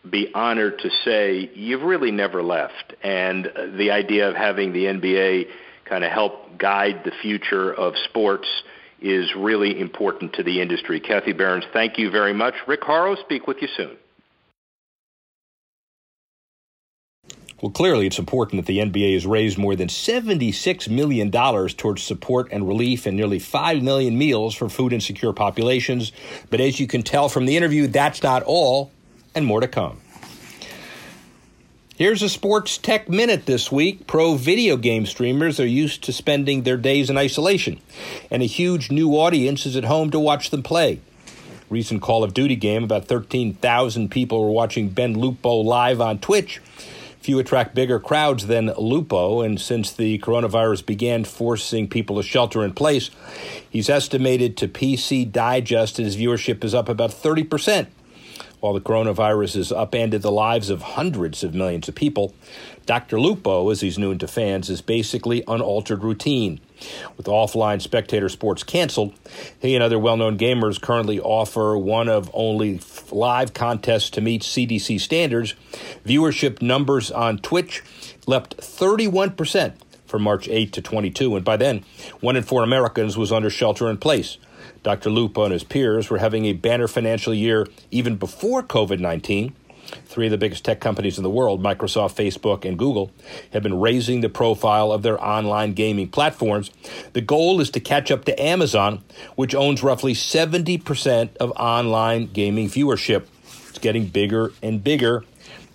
be 0.10 0.30
honored 0.34 0.80
to 0.80 0.90
say 1.04 1.50
you've 1.56 1.82
really 1.82 2.12
never 2.12 2.44
left. 2.44 2.94
And 3.04 3.50
the 3.78 3.92
idea 3.92 4.30
of 4.30 4.36
having 4.36 4.74
the 4.74 4.86
NBA 4.86 5.46
kind 5.86 6.04
of 6.04 6.12
help 6.12 6.58
guide 6.58 7.02
the 7.04 7.12
future 7.22 7.74
of 7.74 7.94
sports 8.10 8.48
is 9.04 9.36
really 9.36 9.80
important 9.80 10.34
to 10.34 10.44
the 10.44 10.62
industry. 10.62 11.00
Kathy 11.00 11.34
Behrens, 11.34 11.66
thank 11.74 11.98
you 11.98 12.10
very 12.10 12.34
much. 12.34 12.56
Rick 12.66 12.84
Horrow, 12.84 13.16
speak 13.16 13.46
with 13.46 13.58
you 13.62 13.68
soon. 13.76 13.98
Well, 17.62 17.72
clearly, 17.72 18.08
it's 18.08 18.20
important 18.20 18.62
that 18.62 18.66
the 18.66 18.80
NBA 18.80 19.14
has 19.14 19.26
raised 19.26 19.58
more 19.58 19.74
than 19.74 19.88
$76 19.88 20.90
million 20.90 21.32
towards 21.32 22.04
support 22.04 22.50
and 22.52 22.68
relief 22.68 23.06
and 23.06 23.16
nearly 23.16 23.40
5 23.40 23.82
million 23.82 24.18
meals 24.18 24.54
for 24.54 24.68
food 24.68 24.92
insecure 24.92 25.32
populations. 25.32 26.12
But 26.50 26.60
as 26.60 26.80
you 26.82 26.88
can 26.88 27.04
tell 27.04 27.30
from 27.30 27.46
the 27.46 27.56
interview, 27.56 27.88
that's 27.88 28.22
not 28.22 28.44
all, 28.44 28.92
and 29.34 29.46
more 29.46 29.62
to 29.62 29.70
come. 29.70 30.02
Here's 31.96 32.24
a 32.24 32.30
sports 32.30 32.80
tech 32.80 33.08
minute 33.08 33.46
this 33.46 33.72
week. 33.72 34.08
Pro 34.08 34.34
video 34.34 34.78
game 34.78 35.06
streamers 35.06 35.60
are 35.60 35.68
used 35.68 36.04
to 36.06 36.12
spending 36.12 36.64
their 36.64 36.76
days 36.76 37.12
in 37.12 37.20
isolation, 37.20 37.80
and 38.32 38.42
a 38.42 38.48
huge 38.48 38.90
new 38.90 39.12
audience 39.12 39.68
is 39.68 39.76
at 39.76 39.84
home 39.84 40.10
to 40.10 40.20
watch 40.20 40.50
them 40.50 40.64
play. 40.64 41.02
Recent 41.70 42.02
Call 42.02 42.24
of 42.24 42.34
Duty 42.34 42.56
game, 42.56 42.84
about 42.84 43.06
13,000 43.06 44.10
people 44.10 44.42
were 44.44 44.50
watching 44.50 44.90
Ben 44.90 45.14
Lupo 45.14 45.58
live 45.58 46.02
on 46.02 46.18
Twitch. 46.18 46.64
Few 47.20 47.38
attract 47.38 47.76
bigger 47.76 48.00
crowds 48.00 48.48
than 48.48 48.74
Lupo, 48.76 49.42
and 49.42 49.62
since 49.62 49.92
the 49.92 50.18
coronavirus 50.18 50.88
began 50.88 51.24
forcing 51.24 51.88
people 51.88 52.16
to 52.16 52.24
shelter 52.24 52.64
in 52.64 52.74
place, 52.74 53.12
he's 53.70 53.88
estimated 53.88 54.58
to 54.58 54.68
PC 54.68 55.32
Digest 55.32 55.98
his 55.98 56.18
viewership 56.18 56.64
is 56.64 56.74
up 56.74 56.90
about 56.90 57.14
30 57.14 57.44
percent. 57.44 57.90
While 58.64 58.72
the 58.72 58.80
coronavirus 58.80 59.56
has 59.56 59.72
upended 59.74 60.22
the 60.22 60.32
lives 60.32 60.70
of 60.70 60.82
hundreds 60.82 61.44
of 61.44 61.54
millions 61.54 61.90
of 61.90 61.96
people, 61.96 62.34
Dr. 62.86 63.20
Lupo, 63.20 63.70
as 63.70 63.82
he's 63.82 64.00
known 64.00 64.20
to 64.20 64.26
fans, 64.26 64.70
is 64.70 64.80
basically 64.80 65.44
unaltered 65.50 66.02
routine. 66.02 66.62
With 67.18 67.26
offline 67.26 67.82
spectator 67.82 68.30
sports 68.30 68.64
canceled, 68.64 69.16
he 69.60 69.76
and 69.76 69.84
other 69.84 70.00
well 70.00 70.16
known 70.16 70.38
gamers 70.38 70.80
currently 70.80 71.20
offer 71.20 71.78
one 71.78 72.08
of 72.08 72.32
only 72.34 72.80
live 73.12 73.54
contests 73.54 74.10
to 74.12 74.22
meet 74.22 74.44
CDC 74.44 74.98
standards. 74.98 75.56
Viewership 76.06 76.62
numbers 76.62 77.12
on 77.12 77.40
Twitch 77.40 77.84
leapt 78.28 78.56
31% 78.56 79.74
from 80.06 80.22
March 80.22 80.48
8 80.48 80.72
to 80.72 80.82
22, 80.82 81.36
and 81.36 81.44
by 81.44 81.58
then, 81.58 81.84
one 82.22 82.38
in 82.38 82.44
four 82.44 82.64
Americans 82.64 83.18
was 83.18 83.30
under 83.30 83.50
shelter 83.50 83.90
in 83.90 83.98
place. 83.98 84.38
Dr. 84.84 85.10
Lupo 85.10 85.44
and 85.44 85.54
his 85.54 85.64
peers 85.64 86.10
were 86.10 86.18
having 86.18 86.46
a 86.46 86.54
banner 86.54 86.88
financial 86.88 87.34
year 87.34 87.68
even 87.90 88.18
before 88.18 88.62
COVID 88.62 89.00
19. 89.00 89.56
Three 90.06 90.28
of 90.28 90.32
the 90.32 90.38
biggest 90.38 90.64
tech 90.64 90.80
companies 90.80 91.18
in 91.18 91.24
the 91.24 91.30
world, 91.30 91.62
Microsoft, 91.62 92.16
Facebook, 92.16 92.66
and 92.66 92.78
Google, 92.78 93.12
have 93.52 93.64
been 93.64 93.80
raising 93.80 94.22
the 94.22 94.30
profile 94.30 94.92
of 94.92 95.04
their 95.04 95.24
online 95.24 95.74
gaming 95.74 96.08
platforms. 96.08 96.72
The 97.14 97.22
goal 97.22 97.60
is 97.60 97.70
to 97.72 97.80
catch 97.80 98.10
up 98.10 98.26
to 98.26 98.42
Amazon, 98.42 99.04
which 99.36 99.54
owns 99.54 99.84
roughly 99.84 100.14
70% 100.14 101.36
of 101.38 101.52
online 101.52 102.28
gaming 102.28 102.70
viewership. 102.70 103.26
It's 103.70 103.80
getting 103.80 104.08
bigger 104.08 104.54
and 104.62 104.84
bigger, 104.84 105.26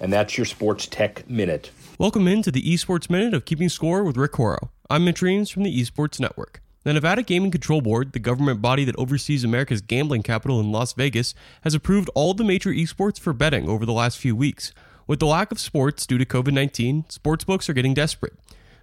and 0.01 0.13
that's 0.13 0.39
your 0.39 0.47
Sports 0.47 0.87
Tech 0.87 1.29
Minute. 1.29 1.71
Welcome 1.99 2.29
into 2.29 2.51
the 2.51 2.63
Esports 2.63 3.11
Minute 3.11 3.35
of 3.35 3.45
Keeping 3.45 3.69
Score 3.69 4.05
with 4.05 4.17
Rick 4.17 4.33
Horrow. 4.33 4.71
I'm 4.89 5.05
Mitch 5.05 5.21
Reames 5.21 5.51
from 5.51 5.65
the 5.65 5.81
Esports 5.81 6.19
Network. 6.19 6.63
The 6.85 6.93
Nevada 6.93 7.25
Gaming 7.25 7.51
Control 7.51 7.81
Board, 7.81 8.13
the 8.13 8.21
government 8.21 8.63
body 8.63 8.85
that 8.85 8.97
oversees 8.97 9.43
America's 9.43 9.81
gambling 9.81 10.23
capital 10.23 10.61
in 10.61 10.71
Las 10.71 10.93
Vegas, 10.93 11.35
has 11.63 11.75
approved 11.75 12.09
all 12.15 12.35
the 12.35 12.45
major 12.45 12.71
esports 12.71 13.19
for 13.19 13.33
betting 13.33 13.69
over 13.69 13.85
the 13.85 13.93
last 13.93 14.17
few 14.17 14.37
weeks. 14.37 14.73
With 15.09 15.19
the 15.19 15.27
lack 15.27 15.51
of 15.51 15.59
sports 15.59 16.07
due 16.07 16.19
to 16.19 16.25
COVID 16.25 16.53
19, 16.53 17.05
sportsbooks 17.05 17.69
are 17.69 17.73
getting 17.73 17.95
desperate. 17.95 18.35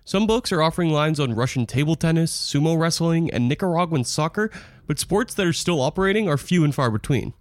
Some 0.03 0.27
books 0.27 0.51
are 0.51 0.62
offering 0.62 0.91
lines 0.91 1.21
on 1.21 1.36
Russian 1.36 1.65
table 1.65 1.95
tennis, 1.95 2.36
sumo 2.36 2.77
wrestling, 2.77 3.31
and 3.31 3.47
Nicaraguan 3.47 4.03
soccer, 4.03 4.51
but 4.88 4.99
sports 4.99 5.34
that 5.34 5.47
are 5.47 5.53
still 5.53 5.81
operating 5.81 6.27
are 6.27 6.38
few 6.38 6.65
and 6.65 6.75
far 6.75 6.91
between. 6.91 7.34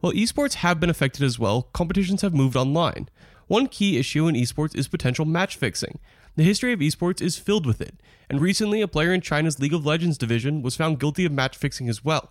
While 0.00 0.14
esports 0.14 0.54
have 0.54 0.80
been 0.80 0.90
affected 0.90 1.22
as 1.22 1.38
well, 1.38 1.68
competitions 1.72 2.22
have 2.22 2.34
moved 2.34 2.56
online. 2.56 3.08
One 3.46 3.68
key 3.68 3.98
issue 3.98 4.26
in 4.26 4.34
esports 4.34 4.74
is 4.74 4.88
potential 4.88 5.24
match 5.24 5.54
fixing. 5.54 6.00
The 6.34 6.42
history 6.42 6.72
of 6.72 6.80
esports 6.80 7.22
is 7.22 7.38
filled 7.38 7.66
with 7.66 7.80
it, 7.80 7.94
and 8.32 8.40
recently 8.40 8.80
a 8.80 8.88
player 8.88 9.12
in 9.12 9.20
China's 9.20 9.60
League 9.60 9.74
of 9.74 9.84
Legends 9.84 10.16
division 10.16 10.62
was 10.62 10.74
found 10.74 10.98
guilty 10.98 11.26
of 11.26 11.32
match 11.32 11.54
fixing 11.54 11.90
as 11.90 12.02
well. 12.02 12.30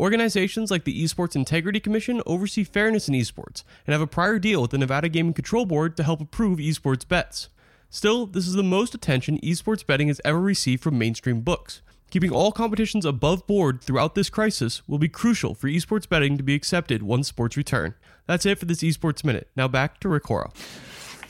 Organizations 0.00 0.72
like 0.72 0.82
the 0.82 1.04
Esports 1.04 1.36
Integrity 1.36 1.78
Commission 1.78 2.20
oversee 2.26 2.64
fairness 2.64 3.08
in 3.08 3.14
esports 3.14 3.62
and 3.86 3.92
have 3.92 4.00
a 4.00 4.08
prior 4.08 4.40
deal 4.40 4.60
with 4.60 4.72
the 4.72 4.78
Nevada 4.78 5.08
Gaming 5.08 5.32
Control 5.32 5.64
Board 5.64 5.96
to 5.96 6.02
help 6.02 6.20
approve 6.20 6.58
esports 6.58 7.06
bets. 7.06 7.48
Still, 7.88 8.26
this 8.26 8.48
is 8.48 8.54
the 8.54 8.64
most 8.64 8.92
attention 8.92 9.38
esports 9.38 9.86
betting 9.86 10.08
has 10.08 10.20
ever 10.24 10.40
received 10.40 10.82
from 10.82 10.98
mainstream 10.98 11.42
books. 11.42 11.80
Keeping 12.10 12.32
all 12.32 12.50
competitions 12.50 13.04
above 13.04 13.46
board 13.46 13.80
throughout 13.82 14.16
this 14.16 14.28
crisis 14.28 14.82
will 14.88 14.98
be 14.98 15.08
crucial 15.08 15.54
for 15.54 15.68
esports 15.68 16.08
betting 16.08 16.36
to 16.36 16.42
be 16.42 16.56
accepted 16.56 17.04
once 17.04 17.28
sports 17.28 17.56
return. 17.56 17.94
That's 18.26 18.46
it 18.46 18.58
for 18.58 18.64
this 18.64 18.82
Esports 18.82 19.22
Minute. 19.22 19.48
Now 19.54 19.68
back 19.68 20.00
to 20.00 20.08
Rick 20.08 20.24
Horrow. 20.24 20.52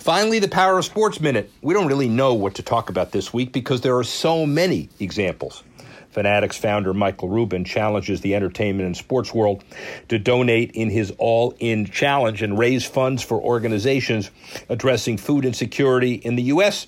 Finally, 0.06 0.38
the 0.38 0.46
Power 0.46 0.78
of 0.78 0.84
Sports 0.84 1.20
Minute. 1.20 1.50
We 1.62 1.74
don't 1.74 1.88
really 1.88 2.08
know 2.08 2.32
what 2.32 2.54
to 2.54 2.62
talk 2.62 2.90
about 2.90 3.10
this 3.10 3.32
week 3.34 3.50
because 3.50 3.80
there 3.80 3.98
are 3.98 4.04
so 4.04 4.46
many 4.46 4.88
examples. 5.00 5.64
Fanatics 6.10 6.56
founder 6.56 6.94
Michael 6.94 7.28
Rubin 7.28 7.64
challenges 7.64 8.20
the 8.20 8.36
entertainment 8.36 8.86
and 8.86 8.96
sports 8.96 9.34
world 9.34 9.64
to 10.08 10.16
donate 10.20 10.70
in 10.76 10.90
his 10.90 11.12
all 11.18 11.56
in 11.58 11.86
challenge 11.86 12.40
and 12.40 12.56
raise 12.56 12.86
funds 12.86 13.20
for 13.20 13.40
organizations 13.40 14.30
addressing 14.68 15.16
food 15.18 15.44
insecurity 15.44 16.14
in 16.14 16.36
the 16.36 16.44
U.S. 16.44 16.86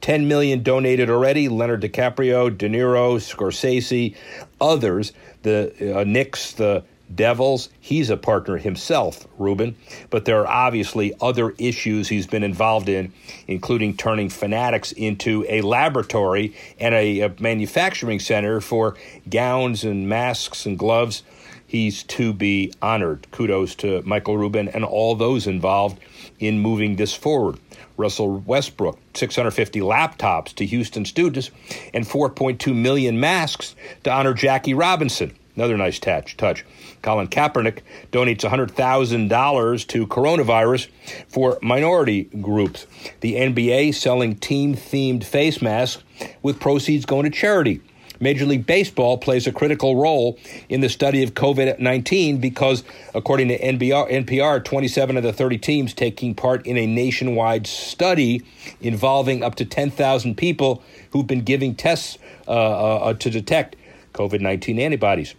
10 0.00 0.28
million 0.28 0.62
donated 0.62 1.10
already. 1.10 1.48
Leonard 1.48 1.82
DiCaprio, 1.82 2.56
De 2.56 2.68
Niro, 2.68 3.16
Scorsese, 3.16 4.14
others, 4.60 5.12
the 5.42 5.98
uh, 5.98 6.04
Knicks, 6.04 6.52
the 6.52 6.84
Devils. 7.14 7.68
He's 7.80 8.10
a 8.10 8.16
partner 8.16 8.56
himself, 8.56 9.26
Rubin, 9.38 9.76
but 10.10 10.24
there 10.24 10.40
are 10.40 10.66
obviously 10.66 11.12
other 11.20 11.54
issues 11.58 12.08
he's 12.08 12.26
been 12.26 12.44
involved 12.44 12.88
in, 12.88 13.12
including 13.46 13.96
turning 13.96 14.28
Fanatics 14.28 14.92
into 14.92 15.44
a 15.48 15.60
laboratory 15.62 16.54
and 16.78 16.94
a, 16.94 17.20
a 17.20 17.34
manufacturing 17.38 18.20
center 18.20 18.60
for 18.60 18.96
gowns 19.28 19.84
and 19.84 20.08
masks 20.08 20.66
and 20.66 20.78
gloves. 20.78 21.22
He's 21.66 22.02
to 22.04 22.34
be 22.34 22.70
honored. 22.82 23.30
Kudos 23.30 23.74
to 23.76 24.02
Michael 24.02 24.36
Rubin 24.36 24.68
and 24.68 24.84
all 24.84 25.14
those 25.14 25.46
involved 25.46 25.98
in 26.38 26.58
moving 26.58 26.96
this 26.96 27.14
forward. 27.14 27.58
Russell 27.96 28.40
Westbrook, 28.40 28.98
650 29.14 29.80
laptops 29.80 30.54
to 30.56 30.66
Houston 30.66 31.04
students, 31.04 31.50
and 31.94 32.04
4.2 32.04 32.74
million 32.74 33.20
masks 33.20 33.74
to 34.04 34.10
honor 34.10 34.34
Jackie 34.34 34.74
Robinson. 34.74 35.34
Another 35.54 35.76
nice 35.76 35.98
touch. 35.98 36.36
touch. 36.36 36.64
Colin 37.02 37.28
Kaepernick 37.28 37.80
donates 38.10 38.40
$100,000 38.40 39.86
to 39.88 40.06
coronavirus 40.06 40.88
for 41.28 41.58
minority 41.60 42.24
groups. 42.40 42.86
The 43.20 43.34
NBA 43.34 43.94
selling 43.94 44.36
team 44.36 44.74
themed 44.74 45.24
face 45.24 45.60
masks 45.60 46.02
with 46.42 46.58
proceeds 46.58 47.04
going 47.04 47.24
to 47.24 47.30
charity. 47.30 47.82
Major 48.22 48.46
League 48.46 48.66
Baseball 48.66 49.18
plays 49.18 49.48
a 49.48 49.52
critical 49.52 49.96
role 49.96 50.38
in 50.68 50.80
the 50.80 50.88
study 50.88 51.24
of 51.24 51.34
COVID 51.34 51.80
19 51.80 52.38
because, 52.38 52.84
according 53.14 53.48
to 53.48 53.58
NBR, 53.58 54.24
NPR, 54.24 54.64
27 54.64 55.16
of 55.16 55.24
the 55.24 55.32
30 55.32 55.58
teams 55.58 55.92
taking 55.92 56.32
part 56.32 56.64
in 56.64 56.78
a 56.78 56.86
nationwide 56.86 57.66
study 57.66 58.42
involving 58.80 59.42
up 59.42 59.56
to 59.56 59.64
10,000 59.64 60.36
people 60.36 60.84
who've 61.10 61.26
been 61.26 61.42
giving 61.42 61.74
tests 61.74 62.16
uh, 62.46 62.50
uh, 62.52 63.14
to 63.14 63.28
detect 63.28 63.74
COVID 64.14 64.40
19 64.40 64.78
antibodies. 64.78 65.34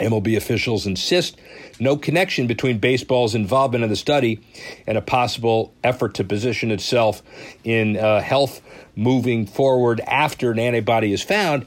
MLB 0.00 0.36
officials 0.36 0.86
insist 0.86 1.38
no 1.80 1.96
connection 1.96 2.46
between 2.46 2.78
baseball's 2.78 3.34
involvement 3.34 3.82
in 3.82 3.90
the 3.90 3.96
study 3.96 4.40
and 4.86 4.98
a 4.98 5.02
possible 5.02 5.72
effort 5.82 6.14
to 6.14 6.24
position 6.24 6.70
itself 6.70 7.22
in 7.64 7.96
uh, 7.96 8.20
health 8.20 8.60
moving 8.94 9.46
forward 9.46 10.00
after 10.00 10.50
an 10.50 10.58
antibody 10.58 11.12
is 11.12 11.22
found. 11.22 11.66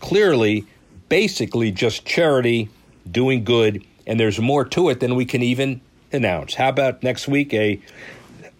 Clearly, 0.00 0.66
basically 1.08 1.70
just 1.70 2.04
charity, 2.04 2.68
doing 3.10 3.44
good, 3.44 3.84
and 4.06 4.20
there's 4.20 4.40
more 4.40 4.64
to 4.64 4.88
it 4.90 5.00
than 5.00 5.14
we 5.14 5.24
can 5.24 5.42
even 5.42 5.80
announce. 6.12 6.54
How 6.54 6.68
about 6.68 7.02
next 7.02 7.28
week 7.28 7.52
a, 7.54 7.80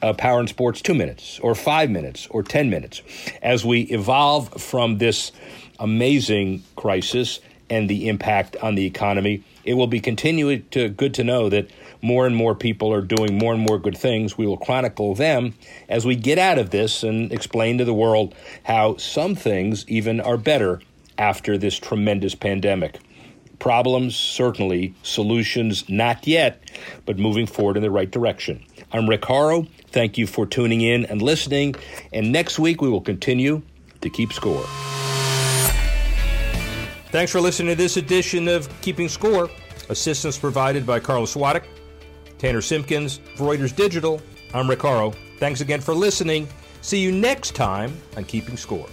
a 0.00 0.14
Power 0.14 0.40
and 0.40 0.48
Sports 0.48 0.80
two 0.80 0.94
minutes, 0.94 1.38
or 1.40 1.54
five 1.54 1.90
minutes, 1.90 2.26
or 2.30 2.42
10 2.42 2.70
minutes 2.70 3.02
as 3.42 3.64
we 3.64 3.82
evolve 3.82 4.62
from 4.62 4.98
this 4.98 5.32
amazing 5.78 6.62
crisis 6.76 7.40
and 7.70 7.88
the 7.88 8.08
impact 8.08 8.56
on 8.56 8.74
the 8.74 8.84
economy. 8.84 9.42
It 9.64 9.74
will 9.74 9.86
be 9.86 10.00
continuing 10.00 10.66
to 10.72 10.88
good 10.88 11.14
to 11.14 11.24
know 11.24 11.48
that 11.48 11.70
more 12.02 12.26
and 12.26 12.34
more 12.34 12.54
people 12.54 12.92
are 12.92 13.00
doing 13.00 13.38
more 13.38 13.54
and 13.54 13.62
more 13.62 13.78
good 13.78 13.96
things. 13.96 14.36
We 14.36 14.46
will 14.46 14.56
chronicle 14.56 15.14
them 15.14 15.54
as 15.88 16.04
we 16.04 16.16
get 16.16 16.38
out 16.38 16.58
of 16.58 16.70
this 16.70 17.02
and 17.02 17.32
explain 17.32 17.78
to 17.78 17.84
the 17.84 17.94
world 17.94 18.34
how 18.64 18.96
some 18.96 19.34
things 19.34 19.84
even 19.88 20.20
are 20.20 20.36
better 20.36 20.80
after 21.16 21.56
this 21.56 21.78
tremendous 21.78 22.34
pandemic. 22.34 22.98
Problems, 23.58 24.16
certainly. 24.16 24.94
Solutions, 25.02 25.88
not 25.88 26.26
yet, 26.26 26.62
but 27.04 27.18
moving 27.18 27.46
forward 27.46 27.76
in 27.76 27.82
the 27.82 27.90
right 27.90 28.10
direction. 28.10 28.64
I'm 28.90 29.08
Rick 29.08 29.22
Horrow. 29.22 29.68
Thank 29.88 30.16
you 30.16 30.26
for 30.26 30.46
tuning 30.46 30.80
in 30.80 31.04
and 31.04 31.20
listening. 31.20 31.74
And 32.12 32.32
next 32.32 32.58
week, 32.58 32.80
we 32.80 32.88
will 32.88 33.02
continue 33.02 33.60
to 34.00 34.08
keep 34.08 34.32
score. 34.32 34.64
Thanks 37.10 37.32
for 37.32 37.40
listening 37.40 37.70
to 37.70 37.74
this 37.74 37.96
edition 37.96 38.46
of 38.46 38.68
Keeping 38.82 39.08
Score. 39.08 39.50
Assistance 39.88 40.38
provided 40.38 40.86
by 40.86 41.00
Carlos 41.00 41.34
Swadek, 41.34 41.64
Tanner 42.38 42.60
Simpkins, 42.60 43.18
Reuters 43.34 43.74
Digital. 43.74 44.22
I'm 44.54 44.70
Rick. 44.70 44.82
Thanks 45.40 45.60
again 45.60 45.80
for 45.80 45.92
listening. 45.92 46.46
See 46.82 47.00
you 47.00 47.10
next 47.10 47.56
time 47.56 48.00
on 48.16 48.24
Keeping 48.24 48.56
Score. 48.56 48.86